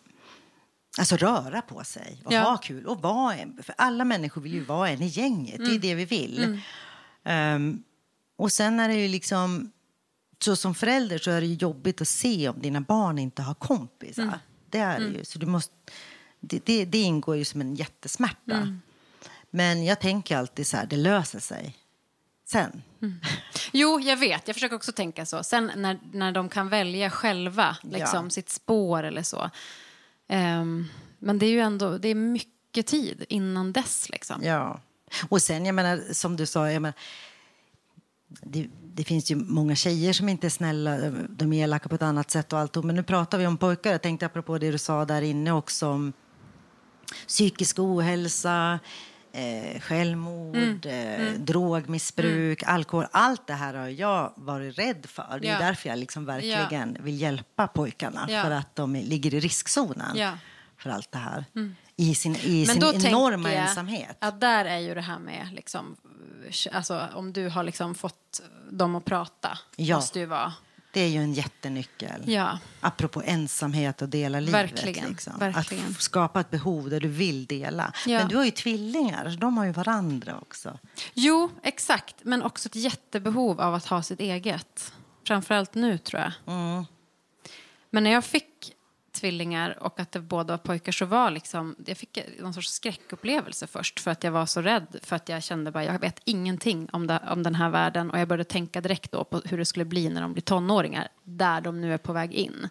Alltså 0.99 1.17
röra 1.17 1.63
på 1.63 1.85
sig 1.85 2.23
och 2.25 2.33
Ja. 2.33 2.41
ha 2.41 2.57
kul. 2.57 2.87
Och 2.87 3.03
vara 3.03 3.37
en, 3.37 3.63
för 3.63 3.75
alla 3.79 4.05
människor 4.05 4.41
vill 4.41 4.55
ju 4.55 4.65
vara 4.65 4.91
en 4.91 5.03
i 5.03 5.07
gänget. 5.07 5.59
Mm. 5.59 5.69
Det 5.69 5.75
är 5.75 5.79
det 5.79 5.95
vi 5.95 6.05
vill. 6.05 6.61
Ehm, 7.25 7.83
och 8.37 8.53
sen 8.53 8.81
är 8.81 8.89
det 8.89 8.95
ju 8.95 9.09
liksom... 9.09 9.73
Så 10.39 10.57
som 10.57 10.75
förälder 10.75 11.19
så 11.19 11.31
är 11.31 11.41
det 11.41 11.47
jobbigt 11.47 12.01
att 12.01 12.09
se 12.09 12.49
om 12.49 12.61
dina 12.63 12.81
barn 12.81 13.19
inte 13.19 13.43
har 13.43 13.55
kompisar. 13.55 14.23
Mm. 14.23 14.39
Det 14.71 14.79
är 14.79 15.01
det 15.01 15.07
ju. 15.07 15.25
Så 15.25 15.39
du 15.39 15.47
måste, 15.47 15.75
det, 16.41 16.67
det, 16.67 16.85
det 16.85 16.99
ingår 16.99 17.37
ju 17.37 17.45
som 17.45 17.61
en 17.61 17.75
jättesmärta. 17.75 18.55
Mm. 18.55 18.81
Men 19.51 19.85
jag 19.85 20.01
tänker 20.01 20.37
alltid 20.37 20.67
så 20.67 20.77
här, 20.77 20.87
det 20.87 20.97
löser 20.97 21.41
sig. 21.41 21.77
Sen. 22.45 22.83
Jo, 23.73 24.01
jag 24.01 24.17
vet. 24.17 24.49
Jag 24.49 24.57
försöker 24.57 24.77
också 24.77 24.93
tänka 24.93 25.27
så. 25.27 25.43
Sen 25.43 25.73
när, 25.77 25.99
när 26.13 26.33
de 26.33 26.49
kan 26.49 26.69
välja 26.69 27.11
själva 27.11 27.77
liksom, 27.83 28.25
Ja. 28.25 28.31
sitt 28.31 28.49
spår 28.51 29.03
eller 29.03 29.23
så. 29.23 29.51
Ehm, 30.29 30.89
men 31.19 31.39
det 31.39 31.47
är 31.47 31.51
ju 31.51 31.61
ändå 31.61 31.99
det 31.99 32.09
är 32.09 32.15
mycket 32.15 32.87
tid 32.87 33.25
innan 33.29 33.73
dess. 33.73 34.11
Liksom. 34.11 34.43
Ja. 34.45 34.81
Och 35.29 35.43
sen, 35.43 35.67
jag 35.67 35.75
menar, 35.75 36.13
som 36.13 36.37
du 36.37 36.47
sa, 36.47 36.71
jag 36.71 36.83
menar, 36.83 36.99
det, 38.29 38.69
det 38.99 39.05
finns 39.05 39.31
ju 39.31 39.37
många 39.37 39.75
tjejer 39.75 40.13
som 40.13 40.29
inte 40.29 40.47
är 40.47 40.51
snälla, 40.51 40.97
de 41.29 41.53
är 41.53 41.65
elaka 41.65 41.89
på 41.89 41.95
ett 41.95 42.03
annat 42.03 42.31
sätt 42.31 42.53
och 42.53 42.59
allt. 42.59 42.85
Men 42.85 42.97
nu 42.97 43.03
pratar 43.03 43.39
vi 43.39 43.47
om 43.47 43.57
pojkar. 43.57 43.91
Jag 43.93 44.03
tänkte 44.03 44.27
apropå 44.27 44.59
det 44.59 44.71
du 44.71 44.79
sa 44.79 45.05
där 45.05 45.23
inne 45.23 45.53
också 45.53 45.89
om 45.89 46.13
psykisk 47.27 47.79
ohälsa, 47.79 48.79
eh, 49.33 49.81
självmord, 49.81 50.87
eh, 50.87 51.33
drogmissbruk, 51.39 52.63
alkohol. 52.63 53.07
Allt 53.11 53.47
det 53.47 53.53
här 53.55 53.75
har 53.75 53.89
jag 53.89 54.33
varit 54.37 54.79
rädd 54.79 55.07
för. 55.09 55.39
Det 55.43 55.49
är 55.49 55.53
Ja. 55.53 55.59
därför 55.59 55.89
jag 55.89 55.99
liksom 55.99 56.25
verkligen 56.25 56.97
vill 57.01 57.21
hjälpa 57.21 57.67
pojkarna. 57.67 58.27
Ja. 58.31 58.43
För 58.43 58.51
att 58.51 58.77
de 58.77 58.95
ligger 58.95 59.35
i 59.35 59.41
riskzonen 59.41 60.17
Ja. 60.17 60.33
för 60.77 60.91
allt 60.91 61.13
det 61.13 61.19
här. 61.19 61.45
I 61.97 62.15
sin, 62.15 62.37
i 62.37 62.65
Men 62.67 62.81
sin 63.01 63.07
enorma 63.07 63.51
ensamhet. 63.53 64.17
att 64.19 64.41
där 64.41 64.65
är 64.65 64.79
ju 64.79 64.95
det 64.95 65.01
här 65.01 65.19
med, 65.19 65.49
liksom, 65.53 65.97
alltså, 66.73 67.09
om 67.15 67.33
du 67.33 67.49
har 67.49 67.63
liksom 67.63 67.95
fått 67.95 68.43
dem 68.71 68.95
att 68.97 69.05
prata, 69.05 69.59
Ja. 69.77 69.97
måste 69.97 70.19
ju 70.19 70.27
vara... 70.27 70.53
Det 70.93 71.01
är 71.01 71.09
ju 71.09 71.19
en 71.23 71.35
jättenyckel. 71.35 72.23
Ja. 72.27 72.59
Apropå 72.81 73.23
ensamhet 73.25 74.03
och 74.03 74.09
dela 74.09 74.41
livet. 74.41 74.55
Verkligen, 74.55 75.09
Liksom. 75.09 75.33
verkligen. 75.39 75.91
Att 75.91 76.03
skapa 76.03 76.41
ett 76.41 76.51
behov 76.51 76.91
där 76.91 77.01
du 77.01 77.09
vill 77.09 77.47
dela. 77.47 77.93
Ja. 78.07 78.19
Men 78.19 78.29
du 78.29 78.37
har 78.37 78.45
ju 78.45 78.51
tvillingar, 78.51 79.31
så 79.31 79.37
de 79.37 79.59
har 79.59 79.65
ju 79.65 79.73
varandra 79.73 80.39
också. 80.41 80.79
Jo, 81.15 81.51
exakt. 81.63 82.17
Men 82.23 82.43
också 82.43 82.69
ett 82.69 82.75
jättebehov 82.77 83.61
av 83.61 83.75
att 83.75 83.87
ha 83.87 84.03
sitt 84.03 84.21
eget. 84.21 84.93
Framförallt 85.27 85.75
nu, 85.75 85.99
tror 85.99 86.21
jag. 86.23 86.33
Mm. 86.55 86.85
Men 87.91 88.05
när 88.05 88.11
jag 88.11 88.25
fick 88.25 88.73
tvillingar 89.13 89.83
och 89.83 90.01
att 90.01 90.13
det 90.13 90.21
båda 90.21 90.53
var 90.53 90.59
pojkar 90.59 90.93
så 90.93 91.05
var 91.05 91.31
liksom, 91.31 91.77
jag 91.87 91.97
fick 91.97 92.19
någon 92.41 92.55
sorts 92.55 92.71
skräckupplevelse 92.71 93.67
först 93.67 94.01
för 94.01 94.11
att 94.11 94.25
jag 94.25 94.33
var 94.33 94.47
så 94.47 94.63
rädd 94.63 94.97
för 95.03 95.17
att 95.17 95.29
jag 95.29 95.43
kände 95.43 95.71
bara 95.71 95.85
jag 95.85 95.99
vet 95.99 96.21
ingenting 96.25 96.89
om, 96.93 97.07
det, 97.07 97.21
om 97.31 97.43
den 97.43 97.55
här 97.55 97.71
världen 97.71 98.11
och 98.11 98.19
jag 98.19 98.29
började 98.29 98.45
tänka 98.45 98.81
direkt 98.81 99.13
då 99.13 99.25
på 99.25 99.43
hur 99.45 99.59
det 99.59 99.65
skulle 99.65 99.85
bli 99.85 100.09
när 100.09 100.21
de 100.21 100.33
blir 100.33 100.43
tonåringar 100.43 101.09
där 101.25 101.61
de 101.61 101.81
nu 101.81 101.95
är 101.95 101.99
på 101.99 102.13
väg 102.13 102.35
in. 102.35 102.69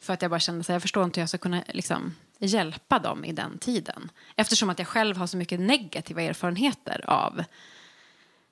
För 0.00 0.12
att 0.12 0.22
jag 0.22 0.30
bara 0.30 0.40
kände 0.40 0.64
så 0.64 0.72
här, 0.72 0.74
jag 0.74 0.82
förstår 0.82 1.04
inte 1.04 1.20
hur 1.20 1.22
jag 1.22 1.28
ska 1.28 1.38
kunna 1.38 1.62
liksom, 1.68 2.14
hjälpa 2.38 2.98
dem 2.98 3.24
i 3.24 3.32
den 3.32 3.58
tiden. 3.58 4.10
Eftersom 4.36 4.70
att 4.70 4.78
jag 4.78 4.88
själv 4.88 5.16
har 5.16 5.26
så 5.26 5.36
mycket 5.36 5.60
negativa 5.60 6.22
erfarenheter 6.22 7.04
av 7.10 7.44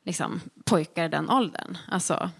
liksom, 0.05 0.40
pojkar 0.64 1.05
i 1.05 1.09
den 1.09 1.31
åldern. 1.31 1.79
Alltså, 1.88 2.31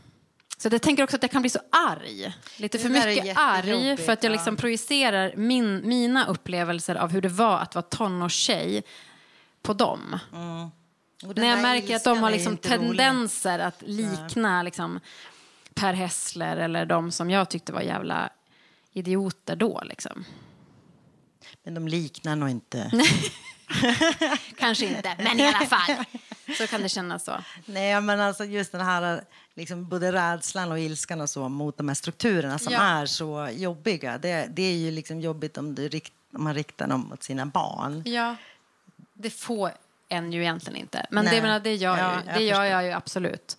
så 0.62 0.68
jag 0.72 0.83
tänker 0.83 1.03
också 1.03 1.16
att 1.16 1.22
jag 1.22 1.31
kan 1.31 1.42
bli 1.42 1.51
så 1.51 1.59
arg. 1.70 2.35
Lite 2.57 2.79
för 2.79 2.88
mycket 2.88 3.37
arg 3.38 3.96
för 3.96 4.12
att 4.12 4.22
jag 4.22 4.31
ja. 4.31 4.35
liksom 4.35 4.57
projicerar 4.57 5.33
min, 5.37 5.88
mina 5.88 6.27
upplevelser 6.27 6.94
av 6.94 7.11
hur 7.11 7.20
det 7.20 7.29
var 7.29 7.59
att 7.59 7.75
vara 7.75 7.83
tonårstjej 7.83 8.83
på 9.62 9.72
dem. 9.72 10.18
Den 11.20 11.35
När 11.35 11.46
jag 11.46 11.62
märker 11.62 11.96
att 11.96 12.05
de 12.05 12.18
har 12.18 12.31
liksom 12.31 12.53
inte 12.53 12.77
rolig. 12.77 12.88
tendenser 12.88 13.59
att 13.59 13.83
likna 13.87 14.62
liksom, 14.62 15.01
Per 15.75 15.92
Hessler 15.92 16.57
eller 16.57 16.87
de 16.87 17.12
som 17.12 17.31
jag 17.31 17.51
tyckte 17.51 17.72
var 17.72 17.81
jävla 17.81 18.31
idioter 18.92 19.57
då. 19.57 19.83
Liksom. 19.85 20.25
Men 21.62 21.75
de 21.75 21.88
liknar 21.88 22.37
nog 22.37 22.48
inte. 22.48 22.90
Kanske 24.59 24.87
inte, 24.87 25.16
men 25.18 25.40
i 25.40 25.46
alla 25.46 25.66
fall. 25.66 26.05
Så 26.58 26.66
kan 26.66 26.82
det 26.82 26.88
kännas 26.88 27.24
så. 27.24 27.32
Nej, 27.66 28.00
men 28.00 28.20
alltså 28.20 28.44
just 28.44 28.72
den 28.72 28.80
här 28.80 29.24
liksom 29.54 29.88
både 29.88 30.12
rädslan 30.12 30.72
och 30.72 30.78
ilskan 30.80 31.20
och 31.20 31.30
så 31.30 31.48
mot 31.48 31.76
de 31.76 31.88
här 31.88 31.94
strukturerna 31.94 32.58
som 32.58 32.72
Ja. 32.72 32.80
är 32.80 33.06
så 33.06 33.48
jobbiga. 33.52 34.18
Det, 34.18 34.46
det 34.50 34.62
är 34.62 34.74
ju 34.76 34.90
liksom 34.90 35.20
jobbigt 35.20 35.58
om, 35.58 35.76
rikt, 35.76 36.12
om 36.34 36.44
man 36.44 36.54
riktar 36.54 36.86
dem 36.88 37.00
mot 37.00 37.22
sina 37.22 37.46
barn. 37.46 38.02
Ja, 38.06 38.36
det 39.14 39.30
får 39.30 39.72
en 40.08 40.32
ju 40.32 40.40
egentligen 40.40 40.76
inte. 40.80 41.06
Men 41.10 41.24
Nej. 41.24 41.34
det, 41.36 41.42
menar, 41.42 41.60
det 41.60 41.74
gör, 41.74 41.98
Ja, 41.98 42.12
ju, 42.20 42.26
jag 42.26 42.34
det 42.38 42.42
gör 42.44 42.54
förstår. 42.54 42.64
jag 42.64 42.84
ju 42.84 42.90
absolut. 42.92 43.56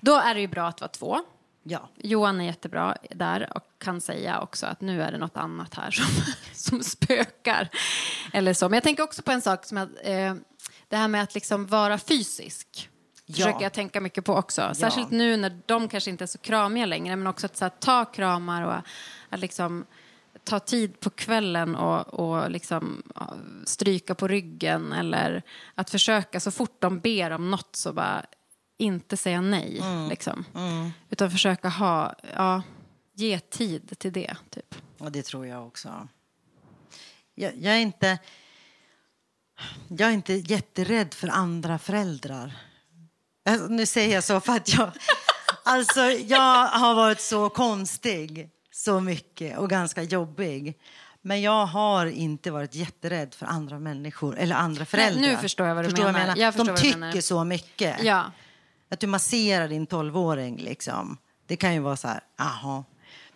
Då 0.00 0.14
är 0.14 0.34
det 0.34 0.40
ju 0.40 0.46
bra 0.48 0.66
att 0.68 0.80
vara 0.80 0.88
två. 0.88 1.18
Ja. 1.62 1.88
Johan 1.96 2.40
är 2.40 2.44
jättebra 2.44 2.96
där 3.10 3.56
och 3.56 3.64
kan 3.78 4.00
säga 4.00 4.40
också 4.40 4.66
att 4.66 4.80
nu 4.80 5.02
är 5.02 5.12
det 5.12 5.18
något 5.18 5.36
annat 5.36 5.74
här 5.74 5.90
som, 5.90 6.06
som 6.54 6.82
spökar. 6.82 7.68
Eller 8.32 8.54
så. 8.54 8.68
Men 8.68 8.76
jag 8.76 8.82
tänker 8.82 9.02
också 9.02 9.22
på 9.22 9.30
en 9.30 9.40
sak 9.42 9.64
som 9.64 9.78
att, 9.78 9.88
eh, 10.02 10.34
det 10.88 10.96
här 10.96 11.08
med 11.08 11.22
att 11.22 11.34
liksom 11.34 11.66
vara 11.66 11.98
fysisk. 11.98 12.90
Ja. 13.26 13.34
försöker 13.34 13.62
jag 13.62 13.72
tänka 13.72 14.00
mycket 14.00 14.24
på 14.24 14.34
också. 14.34 14.74
Särskilt 14.74 15.10
nu 15.10 15.36
när 15.36 15.60
de 15.66 15.88
kanske 15.88 16.10
inte 16.10 16.24
är 16.24 16.26
så 16.26 16.38
kramiga 16.38 16.86
längre. 16.86 17.16
Men 17.16 17.26
också 17.26 17.46
att 17.46 17.60
här, 17.60 17.68
ta 17.68 18.04
kramar 18.04 18.62
och 18.62 18.74
att 19.28 19.40
liksom 19.40 19.86
ta 20.44 20.58
tid 20.58 21.00
på 21.00 21.10
kvällen 21.10 21.76
och, 21.76 22.06
och 22.06 22.50
liksom, 22.50 23.02
ja, 23.14 23.34
stryka 23.64 24.14
på 24.14 24.28
ryggen. 24.28 24.92
Eller 24.92 25.42
att 25.74 25.90
försöka 25.90 26.40
så 26.40 26.50
fort 26.50 26.76
de 26.78 27.00
ber 27.00 27.30
om 27.30 27.50
något 27.50 27.76
så 27.76 27.92
bara 27.92 28.24
inte 28.78 29.16
säga 29.16 29.40
nej. 29.40 29.82
Liksom. 30.08 30.44
Utan 31.10 31.30
försöka 31.30 31.68
ha, 31.68 32.14
ja, 32.34 32.62
ge 33.14 33.38
tid 33.38 33.98
till 33.98 34.12
det. 34.12 34.36
Typ. 34.50 34.74
Och 34.98 35.12
det 35.12 35.22
tror 35.22 35.46
jag 35.46 35.66
också. 35.66 36.08
Jag, 37.34 37.56
jag, 37.56 37.74
är 37.74 37.78
inte, 37.78 38.18
jag 39.88 40.08
är 40.08 40.12
inte 40.14 40.34
jätterädd 40.34 41.14
för 41.14 41.28
andra 41.28 41.78
föräldrar. 41.78 42.56
Alltså, 43.48 43.66
nu 43.66 43.86
säger 43.86 44.14
jag 44.14 44.24
så 44.24 44.40
för 44.40 44.52
att 44.52 44.74
jag... 44.74 44.90
Alltså, 45.64 46.00
jag 46.10 46.66
har 46.66 46.94
varit 46.94 47.20
så 47.20 47.48
konstig 47.48 48.50
så 48.70 49.00
mycket 49.00 49.58
och 49.58 49.70
ganska 49.70 50.02
jobbig. 50.02 50.78
Men 51.22 51.40
jag 51.40 51.66
har 51.66 52.06
inte 52.06 52.50
varit 52.50 52.74
jätterädd 52.74 53.34
för 53.34 53.46
andra 53.46 53.78
människor 53.78 54.36
eller 54.38 54.56
andra 54.56 54.84
föräldrar. 54.84 55.20
nu 55.22 55.36
förstår 55.36 55.66
jag 55.66 55.74
vad 55.74 55.84
du 55.84 55.88
Förstår 55.90 56.04
vad 56.04 56.12
menar. 56.12 56.36
Jag 56.36 56.54
De 56.54 56.76
tycker 56.76 56.98
menar. 56.98 57.20
så 57.20 57.44
mycket. 57.44 58.02
Ja. 58.02 58.32
Att 58.90 59.00
du 59.00 59.06
masserar 59.06 59.68
din 59.68 59.86
tolvåring, 59.86 60.56
liksom. 60.56 61.16
Det 61.46 61.56
kan 61.56 61.74
ju 61.74 61.80
vara 61.80 61.96
så 61.96 62.08
här, 62.08 62.20
aha. 62.40 62.84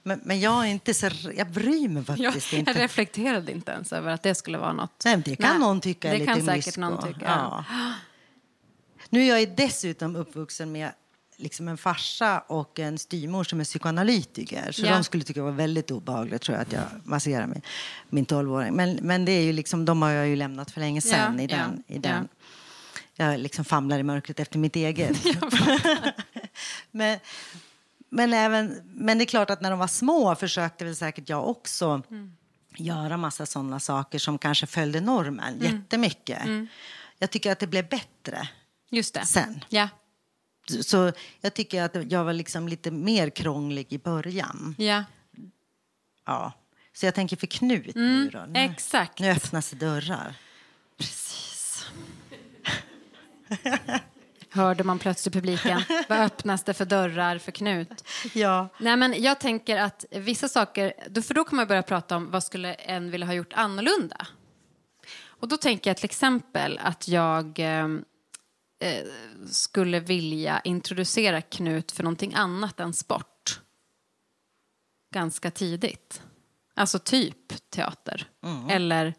Men, 0.02 0.20
men 0.24 0.40
jag 0.40 0.62
är 0.66 0.70
inte 0.70 0.94
så... 0.94 1.08
Jag 1.36 1.50
bryr 1.50 1.88
mig 1.88 2.04
Jag, 2.08 2.32
faktiskt 2.32 2.52
jag 2.52 2.58
inte. 2.58 2.72
reflekterade 2.72 3.52
inte 3.52 3.72
ens 3.72 3.92
över 3.92 4.12
att 4.12 4.22
det 4.22 4.34
skulle 4.34 4.58
vara 4.58 4.72
något. 4.72 5.02
Nej, 5.04 5.16
det 5.24 5.36
kan 5.36 5.50
Nej, 5.50 5.58
någon 5.58 5.80
tycka 5.80 6.08
är 6.08 6.12
det 6.12 6.18
lite 6.18 6.32
kan 6.32 6.44
säkert 6.46 6.66
mysko. 6.66 6.80
någon 6.80 7.02
tycka. 7.06 7.24
Ja. 7.26 7.64
Nu 9.10 9.22
är 9.28 9.36
jag 9.38 9.56
dessutom 9.56 10.16
uppvuxen 10.16 10.72
med 10.72 10.92
liksom 11.36 11.68
en 11.68 11.76
farsa 11.76 12.38
och 12.46 12.78
en 12.78 12.98
styvmor 12.98 13.44
som 13.44 13.60
är 13.60 13.64
psykoanalytiker. 13.64 14.72
Så 14.72 14.86
Ja. 14.86 14.94
de 14.94 15.04
skulle 15.04 15.24
tycka 15.24 15.40
det 15.40 15.44
var 15.44 15.52
väldigt 15.52 15.90
obehagligt 15.90 16.42
tror 16.42 16.56
jag, 16.56 16.62
att 16.62 16.72
jag 16.72 16.82
masserar 17.04 17.46
min, 17.46 17.62
min 18.10 18.24
tolvåring. 18.24 18.74
Men, 18.74 18.98
men 19.02 19.24
det 19.24 19.32
är 19.32 19.42
ju 19.42 19.52
liksom, 19.52 19.84
de 19.84 20.02
har 20.02 20.10
jag 20.10 20.28
ju 20.28 20.36
lämnat 20.36 20.70
för 20.70 20.80
länge 20.80 21.00
sedan 21.00 21.34
Ja, 21.38 21.44
i 21.44 21.46
den. 21.46 21.82
I 21.86 21.98
den. 21.98 22.28
Jag 23.14 23.40
liksom 23.40 23.64
famlar 23.64 23.98
i 23.98 24.02
mörkret 24.02 24.40
efter 24.40 24.58
mitt 24.58 24.76
eget. 24.76 25.16
men, 26.90 27.18
men, 28.12 28.32
även, 28.32 28.80
men 28.84 29.18
det 29.18 29.24
är 29.24 29.26
klart 29.26 29.50
att 29.50 29.60
när 29.60 29.70
de 29.70 29.78
var 29.78 29.86
små 29.86 30.34
försökte 30.34 30.84
väl 30.84 30.96
säkert 30.96 31.28
jag 31.28 31.48
också 31.48 32.02
göra 32.76 33.16
massa 33.16 33.46
sådana 33.46 33.80
saker 33.80 34.18
som 34.18 34.38
kanske 34.38 34.66
följde 34.66 35.00
normen 35.00 35.60
jättemycket. 35.60 36.38
Jag 37.18 37.30
tycker 37.30 37.52
att 37.52 37.58
det 37.58 37.66
blev 37.66 37.88
bättre. 37.88 38.48
Just 38.90 39.14
det. 39.14 39.26
sen. 39.26 39.64
Ja. 39.68 39.88
Så 40.80 41.12
jag 41.40 41.54
tycker 41.54 41.82
att 41.82 42.12
jag 42.12 42.24
var 42.24 42.32
liksom 42.32 42.68
lite 42.68 42.90
mer 42.90 43.30
krånglig 43.30 43.92
i 43.92 43.98
början. 43.98 44.74
Ja. 44.78 45.04
Ja. 46.26 46.52
Så 46.94 47.06
jag 47.06 47.14
tänker 47.14 47.36
för 47.36 47.46
Knut 47.46 47.94
nu 47.94 48.30
då. 48.30 48.38
Nu, 48.38 48.44
Mm, 48.60 48.70
Exakt. 48.72 49.18
nu 49.20 49.30
öppnas 49.30 49.70
dörrar. 49.70 50.34
Precis. 50.98 51.86
Hörde 54.52 54.84
man 54.84 54.98
plötsligt 54.98 55.34
publiken. 55.34 55.82
Vad 56.08 56.18
öppnas 56.18 56.64
det 56.64 56.74
för 56.74 56.84
dörrar 56.84 57.38
för 57.38 57.52
Knut? 57.52 58.04
Ja. 58.34 58.68
Nej, 58.78 58.96
men 58.96 59.22
jag 59.22 59.40
tänker 59.40 59.76
att 59.76 60.04
vissa 60.10 60.48
saker, 60.48 61.20
för 61.22 61.34
då 61.34 61.44
kan 61.44 61.56
man 61.56 61.66
börja 61.66 61.82
prata 61.82 62.16
om 62.16 62.30
vad 62.30 62.44
skulle 62.44 62.74
en 62.74 63.10
vilja 63.10 63.26
ha 63.26 63.34
gjort 63.34 63.52
annorlunda. 63.52 64.26
Och 65.24 65.48
då 65.48 65.56
tänker 65.56 65.90
jag 65.90 65.96
till 65.96 66.04
exempel 66.04 66.80
att 66.82 67.08
jag 67.08 67.58
eh, 67.58 67.84
eh, 68.80 69.04
skulle 69.50 70.00
vilja 70.00 70.60
introducera 70.60 71.42
Knut 71.42 71.92
för 71.92 72.02
någonting 72.02 72.34
annat 72.34 72.80
än 72.80 72.92
sport. 72.92 73.60
Ganska 75.14 75.50
tidigt. 75.50 76.22
Alltså 76.74 76.98
typ 76.98 77.70
teater. 77.70 78.28
Eller 78.70 79.14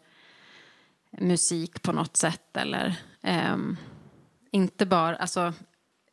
musik 1.10 1.82
på 1.82 1.92
något 1.92 2.16
sätt. 2.16 2.56
Eller 2.56 2.96
ehm, 3.22 3.76
inte 4.54 4.86
bara, 4.86 5.16
alltså 5.16 5.52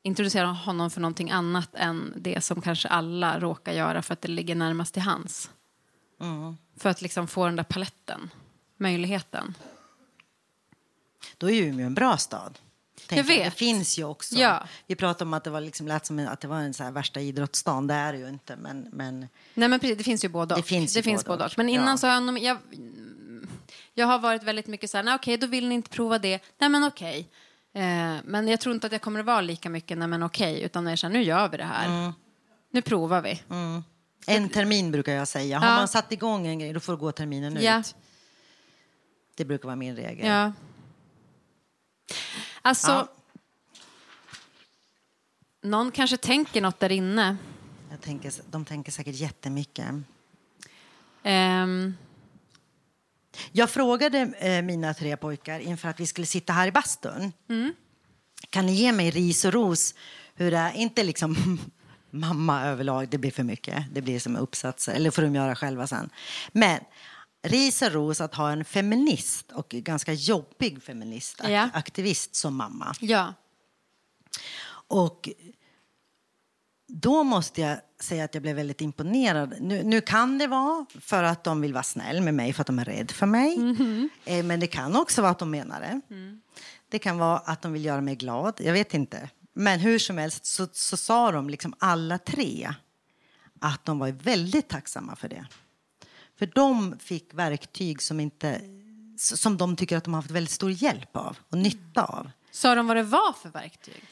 introducera 0.04 0.47
honom 0.47 0.91
för 0.91 1.01
någonting 1.01 1.32
annat 1.32 1.69
än 1.75 2.13
det 2.17 2.41
som 2.43 2.62
kanske 2.62 2.88
alla 2.88 3.39
råkar 3.39 3.73
göra 3.73 4.01
för 4.01 4.13
att 4.13 4.21
det 4.21 4.27
ligger 4.27 4.56
närmast 4.56 4.93
till 4.93 5.01
hands. 5.01 5.49
För 6.77 6.89
att 6.89 7.01
liksom 7.01 7.27
få 7.27 7.45
den 7.45 7.56
där 7.56 7.63
paletten, 7.63 8.30
möjligheten. 8.77 9.58
Då 11.38 11.49
är 11.49 11.54
ju 11.54 11.62
Umeå 11.65 11.86
en 11.86 11.93
bra 11.93 12.17
stad. 12.17 12.60
Jag 13.10 13.23
vet. 13.23 13.45
Det 13.45 13.51
finns 13.51 13.99
ju 13.99 14.04
också. 14.04 14.36
Ja. 14.36 14.63
Vi 14.88 14.95
pratade 14.95 15.23
om 15.23 15.34
att 15.34 15.43
det 15.43 15.49
var 15.49 15.62
liksom, 15.62 15.88
lät 15.88 16.06
som 16.06 16.19
en, 16.19 16.27
att 16.27 16.39
det 16.41 16.47
var 16.47 16.60
en 16.60 16.73
så 16.73 16.84
här 16.84 16.91
värsta 16.91 17.19
idrottsstan. 17.19 17.88
Det 17.88 17.93
är 17.93 18.13
det 18.13 18.19
ju 18.19 18.30
inte. 18.30 18.56
Men, 18.56 18.89
men 18.91 19.19
Nej 19.54 19.69
men 19.69 19.80
precis, 19.80 19.97
det 19.97 20.04
finns 20.04 20.25
ju 20.25 20.30
både 20.30 20.56
och. 20.56 20.62
Det 20.62 20.67
finns 20.67 20.97
ju 20.97 21.01
både 21.01 21.23
både 21.23 21.45
och. 21.45 21.51
Men 21.58 21.69
innan 21.69 21.88
Ja. 21.88 21.97
så 21.97 22.08
har 22.08 22.13
jag, 22.13 22.39
jag, 22.39 22.58
jag 23.93 24.08
har 24.08 24.19
varit 24.19 24.43
väldigt 24.43 24.67
mycket 24.67 24.89
så 24.89 24.97
här, 24.97 25.04
nej 25.04 25.15
okej 25.15 25.38
då 25.38 25.47
vill 25.47 25.67
ni 25.67 25.75
inte 25.75 25.89
prova 25.89 26.19
det. 26.19 26.39
Nej 26.58 26.69
men 26.69 26.84
okej. 26.84 27.27
Eh, 27.73 28.17
men 28.23 28.47
jag 28.47 28.60
tror 28.60 28.75
inte 28.75 28.88
att 28.88 28.93
jag 28.93 29.01
kommer 29.01 29.19
att 29.19 29.25
vara 29.25 29.41
lika 29.41 29.69
mycket, 29.69 29.97
nej 29.97 30.07
men 30.07 30.23
okej. 30.23 30.62
Utan 30.62 30.88
jag 30.88 30.97
här, 30.97 31.10
nu 31.10 31.21
gör 31.23 31.49
vi 31.49 31.57
det 31.57 31.63
här. 31.63 31.86
Mm. 31.86 32.13
Nu 32.71 32.81
provar 32.81 33.21
vi. 33.21 33.41
en 34.27 34.49
termin 34.49 34.91
brukar 34.91 35.13
jag 35.13 35.27
säga. 35.27 35.60
Har 35.60 35.67
Ja. 35.67 35.75
man 35.75 35.88
satt 35.88 36.12
igång 36.12 36.47
en 36.47 36.60
grej, 36.60 36.73
då 36.73 36.79
får 36.79 36.93
det 36.93 36.99
gå 36.99 37.12
terminen 37.12 37.57
Ja. 37.62 37.79
ut. 37.79 37.95
Det 39.36 39.45
brukar 39.45 39.65
vara 39.65 39.75
min 39.75 39.95
regel. 39.95 40.27
Ja. 40.27 40.51
Alltså, 42.62 42.91
Ja. 42.91 43.07
någon 45.62 45.91
kanske 45.91 46.17
tänker 46.17 46.62
något 46.62 46.79
där 46.79 46.91
inne. 46.91 47.38
Jag 47.89 48.01
tänker, 48.01 48.34
de 48.51 48.65
tänker 48.65 48.91
säkert 48.91 49.15
jättemycket. 49.15 49.86
Ehm, 51.23 51.93
Jag 53.52 53.70
frågade 53.70 54.20
eh, 54.20 54.62
mina 54.62 54.94
tre 54.94 55.17
pojkar 55.17 55.60
inför 55.60 55.89
att 55.89 56.00
vi 56.00 56.08
skulle 56.08 56.28
sitta 56.28 56.54
här 56.54 56.67
i 56.67 56.72
bastun. 56.72 57.32
Kan 58.50 58.65
ni 58.65 58.74
ge 58.74 58.91
mig 58.91 59.12
ris 59.12 59.46
och 59.46 59.54
ros? 59.54 59.96
Hur 60.36 60.52
det 60.52 60.58
är, 60.58 60.74
inte 60.74 61.04
liksom 61.04 61.60
mamma 62.10 62.63
överlag, 62.65 63.10
det 63.10 63.17
blir 63.17 63.32
för 63.32 63.44
mycket. 63.44 63.86
Det 63.94 64.02
blir 64.02 64.20
som 64.20 64.36
uppsatser, 64.36 64.94
eller 64.94 65.12
får 65.12 65.22
de 65.22 65.36
göra 65.36 65.56
själva 65.56 65.88
sen. 65.88 66.10
Men 66.52 66.80
ris 67.44 67.82
och 67.82 67.91
ros 67.91 68.22
att 68.22 68.36
ha 68.36 68.52
en 68.52 68.65
feminist 68.65 69.52
och 69.52 69.70
ganska 69.70 70.13
jobbig 70.13 70.84
feminist, 70.84 71.41
Ja. 71.44 71.70
aktivist 71.74 72.36
som 72.36 72.56
mamma. 72.56 72.96
ja. 73.00 73.34
Och 74.88 75.30
då 76.93 77.23
måste 77.23 77.62
jag 77.62 77.77
säga 77.99 78.23
att 78.23 78.34
jag 78.34 78.41
blev 78.43 78.56
väldigt 78.56 78.82
imponerad. 78.82 79.56
Nu, 79.60 79.84
nu 79.84 80.01
kan 80.01 80.38
det 80.38 80.47
vara 80.47 80.86
för 81.01 81.23
att 81.23 81.43
de 81.43 81.62
vill 81.62 81.73
vara 81.73 81.84
snäll 81.84 82.21
med 82.21 82.34
mig 82.34 82.54
för 82.54 82.62
att 82.62 82.67
de 82.67 82.80
är 82.80 82.86
rädda 82.86 83.13
för 83.13 83.25
mig. 83.25 83.58
Eh, 84.25 84.43
Men 84.45 84.60
det 84.60 84.67
kan 84.67 84.95
också 84.95 85.21
vara 85.21 85.32
att 85.32 85.39
de 85.39 85.51
menar 85.51 85.82
det. 85.82 86.01
Det 86.89 86.99
kan 86.99 87.17
vara 87.17 87.38
att 87.38 87.62
de 87.62 87.73
vill 87.73 87.86
göra 87.86 88.01
mig 88.01 88.15
glad. 88.15 88.54
Jag 88.58 88.73
vet 88.73 88.93
inte. 88.93 89.30
Men 89.54 89.80
hur 89.80 89.99
som 89.99 90.17
helst 90.17 90.45
så, 90.45 90.67
så 90.71 90.97
sa 90.97 91.32
de 91.32 91.49
liksom 91.49 91.73
alla 91.80 92.17
tre 92.17 92.73
att 93.62 93.86
de 93.86 93.99
var 93.99 94.12
väldigt 94.12 94.67
tacksamma 94.67 95.15
för 95.15 95.30
det. 95.30 95.45
För 96.39 96.45
de 96.45 96.99
fick 96.99 97.34
verktyg 97.34 98.01
som, 98.01 98.19
inte, 98.19 98.62
som 99.17 99.58
de 99.58 99.75
tycker 99.75 99.97
att 99.97 100.04
de 100.04 100.13
har 100.13 100.21
haft 100.21 100.32
väldigt 100.32 100.51
stor 100.51 100.71
hjälp 100.71 101.15
av 101.15 101.38
och 101.49 101.58
nytta 101.58 102.04
av. 102.04 102.32
Sa 102.51 102.75
de 102.75 102.88
vad 102.88 102.97
det 102.97 103.04
var 103.04 103.34
för 103.34 103.49
verktyg? 103.49 104.04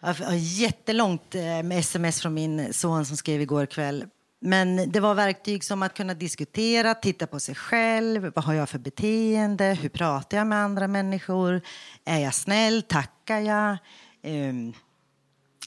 Jag 0.00 0.14
har 0.14 0.34
jättelångt 0.34 1.34
eh, 1.34 1.62
med 1.62 1.78
sms 1.78 2.20
från 2.20 2.34
min 2.34 2.72
son 2.72 3.06
som 3.06 3.16
skrev 3.16 3.40
igår 3.40 3.66
kväll. 3.66 4.04
Men 4.40 4.92
det 4.92 5.00
var 5.00 5.14
verktyg 5.14 5.64
som 5.64 5.82
att 5.82 5.94
kunna 5.94 6.14
diskutera, 6.14 6.94
titta 6.94 7.26
på 7.26 7.40
sig 7.40 7.54
själv. 7.54 8.32
Vad 8.34 8.44
har 8.44 8.54
jag 8.54 8.68
för 8.68 8.78
beteende? 8.78 9.64
Hur 9.64 9.88
pratar 9.88 10.38
jag 10.38 10.46
med 10.46 10.58
andra 10.58 10.88
människor? 10.88 11.60
Är 12.04 12.18
jag 12.18 12.34
snäll? 12.34 12.82
Tackar 12.82 13.38
jag? 13.40 13.76
Um, 14.22 14.72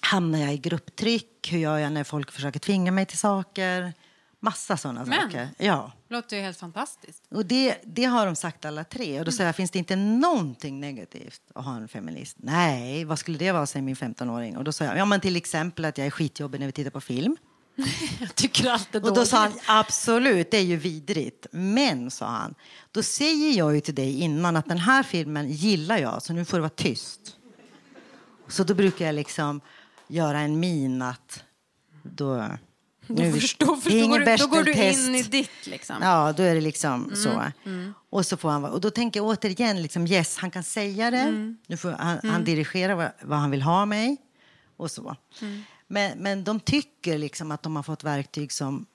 hamnar 0.02 0.40
jag 0.40 0.54
i 0.54 0.58
grupptryck? 0.58 1.50
Hur 1.52 1.60
gör 1.60 1.78
jag 1.78 1.92
när 1.92 2.04
folk 2.04 2.32
försöker 2.32 2.60
tvinga 2.60 2.92
mig 2.92 3.06
till 3.06 3.18
saker? 3.18 3.94
Massa 4.44 4.78
sådana 4.78 5.06
Men. 5.06 5.22
saker. 5.22 5.50
Ja. 5.58 5.92
Låter 6.10 6.38
ju 6.38 6.44
helt 6.44 6.58
fantastiskt. 6.58 7.24
Och 7.30 7.46
det, 7.46 7.78
det 7.84 8.04
har 8.04 8.26
de 8.26 8.36
sagt 8.36 8.66
alla 8.66 8.84
tre. 8.84 9.20
Och 9.20 9.26
då 9.26 9.32
säger 9.32 9.48
jag, 9.48 9.56
finns 9.56 9.72
det 9.72 9.80
inte 9.80 9.96
någonting 9.96 10.80
negativt 10.80 11.42
att 11.56 11.66
ha 11.66 11.76
en 11.76 11.88
feminist? 11.88 12.38
Nej, 12.40 13.06
vad 13.06 13.20
skulle 13.20 13.38
det 13.38 13.52
vara, 13.52 13.66
säger 13.66 13.84
min 13.84 13.96
15-åring. 13.96 14.58
Och 14.58 14.64
då 14.64 14.72
sa 14.72 14.86
jag, 14.86 14.98
ja 14.98 15.06
men 15.06 15.22
till 15.22 15.36
exempel 15.36 15.86
att 15.86 15.98
jag 15.98 16.08
är 16.08 16.12
skitjobbig 16.12 16.60
när 16.60 16.68
vi 16.68 16.72
tittar 16.72 16.92
på 16.92 17.02
film. 17.02 17.38
Jag 18.20 18.36
tycker 18.36 18.70
allt 18.70 18.96
är 18.96 19.06
Och 19.06 19.16
då 19.16 19.26
sa 19.26 19.38
han, 19.38 19.54
absolut, 19.68 20.52
det 20.52 20.58
är 20.58 20.62
ju 20.62 20.78
vidrigt. 20.78 21.48
Men, 21.52 22.12
sa 22.12 22.26
han, 22.26 22.56
då 22.92 23.04
säger 23.04 23.58
jag 23.58 23.76
ju 23.76 23.82
till 23.82 23.96
dig 23.96 24.22
innan 24.22 24.56
att 24.56 24.66
den 24.66 24.78
här 24.78 25.04
filmen 25.04 25.50
gillar 25.50 25.98
jag, 25.98 26.24
så 26.24 26.34
nu 26.34 26.46
får 26.46 26.58
du 26.58 26.62
vara 26.62 26.70
tyst. 26.70 27.38
Så 28.48 28.64
då 28.64 28.74
brukar 28.74 29.06
jag 29.06 29.16
liksom 29.16 29.62
göra 30.08 30.40
en 30.40 30.60
min 30.60 31.02
att 31.02 31.44
då... 32.04 32.46
Nu- 33.16 33.32
förstår, 33.32 33.66
det 33.68 33.72
är 33.74 33.76
förstår, 33.76 33.98
ingen 34.00 34.26
du- 34.26 34.36
då 34.38 34.48
går 34.48 34.64
du 34.64 34.74
in 34.74 35.16
i 35.16 35.24
ditt 35.24 35.68
liksom. 35.68 35.96
Ja, 36.02 36.34
då 36.34 36.44
är 36.44 36.56
det 36.56 36.62
liksom 36.62 37.04
Mm, 37.04 37.16
så. 37.16 37.52
Och 38.10 38.26
så 38.26 38.38
får 38.38 38.50
han 38.50 38.66
och 38.66 38.82
då 38.82 38.90
tänker 38.90 39.20
jag 39.20 39.28
återigen 39.28 39.82
liksom 39.82 40.08
yes, 40.08 40.38
han 40.38 40.52
kan 40.52 40.64
säga 40.64 41.12
det. 41.12 41.18
Mm. 41.18 41.58
Nu 41.68 41.78
får 41.78 41.92
han, 41.92 42.20
han 42.30 42.44
dirigera 42.44 42.96
vad, 42.96 43.12
vad 43.22 43.40
han 43.40 43.52
vill 43.52 43.62
ha 43.62 43.86
mig 43.86 44.18
och 44.78 44.92
så. 44.92 45.16
Mm. 45.42 45.62
Men, 45.88 46.18
men 46.20 46.44
de 46.44 46.60
tycker 46.60 47.18
liksom 47.18 47.52
att 47.52 47.64
de 47.64 47.76
har 47.76 47.84
fått 47.84 48.04
verktyg 48.04 48.52
som, 48.52 48.86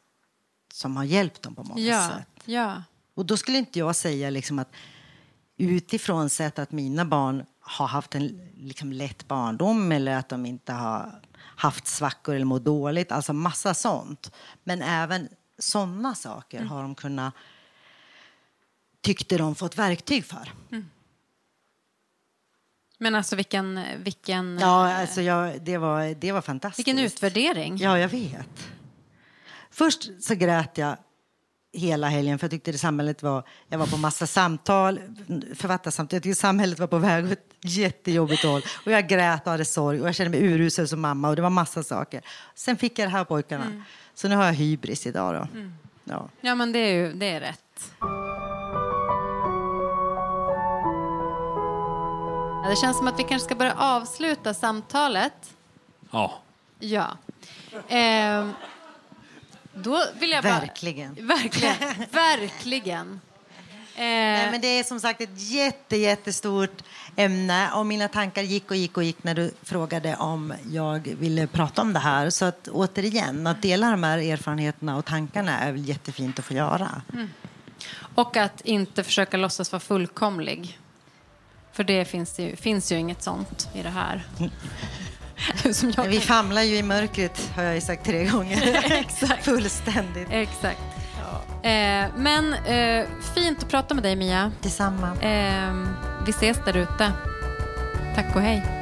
som 0.72 0.96
har 0.96 1.04
hjälpt 1.04 1.42
dem 1.42 1.54
på 1.54 1.62
många 1.62 1.80
Ja, 1.80 2.08
sätt. 2.08 2.42
ja. 2.44 2.82
Och 3.14 3.26
då 3.26 3.36
skulle 3.36 3.58
inte 3.58 3.78
jag 3.78 3.96
säga 3.96 4.30
liksom 4.30 4.58
att 4.58 4.68
utifrån 5.58 6.30
sett 6.30 6.58
att 6.58 6.72
mina 6.72 7.04
barn 7.04 7.44
har 7.60 7.86
haft 7.86 8.14
en 8.14 8.40
liksom 8.56 8.92
lätt 8.92 9.28
barndom 9.28 9.92
eller 9.92 10.16
att 10.16 10.28
de 10.28 10.46
inte 10.46 10.72
har 10.72 11.20
haft 11.56 11.86
svackor 11.86 12.34
eller 12.34 12.44
mår 12.44 12.60
dåligt, 12.60 13.12
alltså 13.12 13.32
massa 13.32 13.74
sånt. 13.74 14.32
Men 14.64 14.82
även 14.82 15.28
sådana 15.58 16.14
saker 16.14 16.62
har 16.62 16.82
de 16.82 16.94
kunnat 16.94 17.34
tyckte 19.00 19.38
de 19.38 19.54
fått 19.54 19.78
verktyg 19.78 20.24
för. 20.24 20.52
Men 22.98 23.14
alltså 23.14 23.36
vilken, 23.36 23.80
vilken, 23.98 24.58
Ja, 24.60 24.92
alltså 24.94 25.22
jag, 25.22 25.62
det, 25.62 25.78
var, 25.78 26.14
det 26.14 26.32
var 26.32 26.40
fantastiskt. 26.42 26.88
vilken 26.88 27.04
utvärdering. 27.04 27.76
Ja, 27.76 27.98
jag 27.98 28.08
vet. 28.08 28.68
Först 29.70 30.10
så 30.20 30.34
grät 30.34 30.78
jag 30.78 30.96
hela 31.72 32.08
helgen 32.08 32.38
för 32.38 32.44
jag 32.44 32.50
tyckte 32.50 32.72
det 32.72 32.78
samhället 32.78 33.22
var... 33.22 33.42
Jag 33.68 33.78
var 33.78 33.86
på 33.86 33.96
massa 33.96 34.26
samtal, 34.26 35.00
författarsamtal. 35.54 36.16
Jag 36.16 36.22
tyckte 36.22 36.40
samhället 36.40 36.78
var 36.78 36.86
på 36.86 36.98
väg 36.98 37.24
åt 37.24 37.32
ett 37.32 37.44
jättejobbigt 37.64 38.44
håll. 38.44 38.62
Och 38.86 38.92
jag 38.92 39.08
grät 39.08 39.46
och 39.46 39.50
hade 39.50 39.64
sorg 39.64 40.00
och 40.00 40.08
jag 40.08 40.14
kände 40.14 40.38
mig 40.38 40.48
urusel 40.48 40.88
som 40.88 41.00
mamma 41.00 41.28
och 41.28 41.36
det 41.36 41.42
var 41.42 41.50
massa 41.50 41.82
saker. 41.82 42.22
Sen 42.54 42.76
fick 42.76 42.98
jag 42.98 43.08
det 43.08 43.12
här 43.12 43.24
pojkarna. 43.24 43.82
Så 44.14 44.28
nu 44.28 44.36
har 44.36 44.44
jag 44.44 44.52
hybris 44.52 45.06
idag 45.06 45.34
då. 45.34 45.48
Ja. 46.04 46.28
Ja, 46.40 46.54
men 46.54 46.72
det 46.72 46.78
är 46.78 46.94
ju 46.94 47.12
det 47.12 47.26
är 47.26 47.40
rätt. 47.40 47.92
Ja, 52.62 52.70
det 52.70 52.76
känns 52.76 52.98
som 52.98 53.08
att 53.08 53.18
vi 53.18 53.24
kanske 53.24 53.46
ska 53.46 53.54
börja 53.54 53.74
avsluta 53.74 54.54
samtalet. 54.54 55.54
Ja. 56.10 56.32
Ja. 56.78 57.06
Ehm, 57.88 58.52
då 59.76 60.04
vill 60.18 60.30
jag 60.30 60.44
bara... 60.44 60.60
Verkligen. 60.60 61.14
Verkligen. 61.26 61.76
Verkligen. 62.10 63.20
Nej, 63.96 64.46
Eh, 64.46 64.50
men 64.50 64.60
det 64.60 64.66
är 64.66 64.84
som 64.84 65.00
sagt 65.00 65.20
ett 65.20 65.28
jätte, 65.50 65.96
jättestort 65.96 66.82
ämne 67.16 67.70
och 67.72 67.86
mina 67.86 68.08
tankar 68.08 68.42
gick 68.42 68.70
och 68.70 68.76
gick 68.76 68.96
och 68.96 69.04
gick 69.04 69.24
när 69.24 69.34
du 69.34 69.50
frågade 69.62 70.16
om 70.16 70.54
jag 70.70 71.08
ville 71.18 71.46
prata 71.46 71.82
om 71.82 71.92
det 71.92 71.98
här. 71.98 72.30
Så 72.30 72.44
att 72.44 72.68
återigen, 72.68 73.46
att 73.46 73.62
dela 73.62 73.90
de 73.90 74.02
här 74.02 74.18
erfarenheterna 74.18 74.96
och 74.96 75.04
tankarna 75.04 75.58
är 75.58 75.72
väl 75.72 75.88
jättefint 75.88 76.38
att 76.38 76.44
få 76.44 76.54
göra. 76.54 77.02
och 78.14 78.36
att 78.36 78.60
inte 78.60 79.04
försöka 79.04 79.36
låtsas 79.36 79.72
vara 79.72 79.80
fullkomlig. 79.80 80.78
För 81.72 81.84
det 81.84 82.04
finns, 82.04 82.32
det 82.32 82.42
ju, 82.42 82.56
finns 82.56 82.92
ju 82.92 82.96
inget 82.96 83.22
sånt 83.22 83.68
i 83.74 83.82
det 83.82 83.90
här. 83.90 84.26
Jag 85.96 86.04
vi 86.04 86.20
famlar 86.20 86.62
ju 86.62 86.76
i 86.76 86.82
mörkret, 86.82 87.50
har 87.56 87.62
jag 87.62 87.74
ju 87.74 87.80
sagt 87.80 88.04
tre 88.04 88.24
gånger. 88.24 88.80
Exakt. 88.90 89.44
Fullständigt. 89.44 90.28
Exakt. 90.30 90.80
Ja. 91.20 91.70
Eh, 91.70 92.06
men 92.16 92.54
eh, 92.54 93.06
fint 93.34 93.58
att 93.58 93.68
prata 93.68 93.94
med 93.94 94.02
dig, 94.02 94.16
Mia. 94.16 94.52
Detsamma. 94.62 95.06
Eh, 95.06 95.74
vi 96.26 96.30
ses 96.30 96.58
där 96.64 96.76
ute. 96.76 97.12
Tack 98.14 98.36
och 98.36 98.42
hej. 98.42 98.75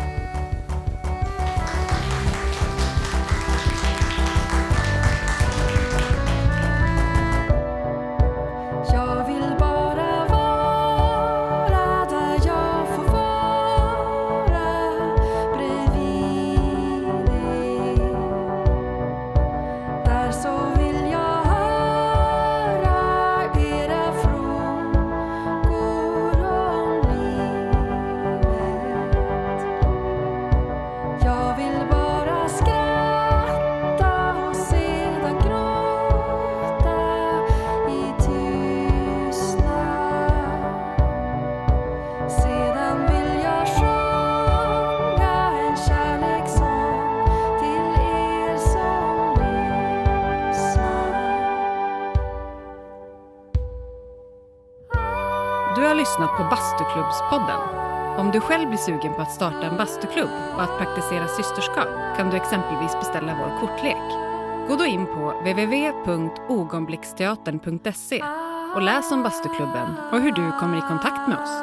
Blir 58.74 58.82
sugen 58.82 59.14
på 59.14 59.22
att 59.22 59.32
starta 59.32 59.66
en 59.66 59.76
bastuklubb 59.76 60.30
och 60.54 60.62
att 60.62 60.78
praktisera 60.78 61.28
systerskap 61.28 61.88
kan 62.16 62.30
du 62.30 62.36
exempelvis 62.36 62.92
beställa 62.92 63.34
vår 63.34 63.60
kortlek. 63.60 64.02
Gå 64.68 64.76
då 64.76 64.84
in 64.84 65.06
på 65.06 65.34
www.ogonblicksteatern.se 65.40 68.22
och 68.74 68.82
läs 68.82 69.12
om 69.12 69.22
bastuklubben 69.22 69.96
och 70.12 70.20
hur 70.20 70.32
du 70.32 70.52
kommer 70.60 70.78
i 70.78 70.80
kontakt 70.80 71.28
med 71.28 71.38
oss. 71.38 71.62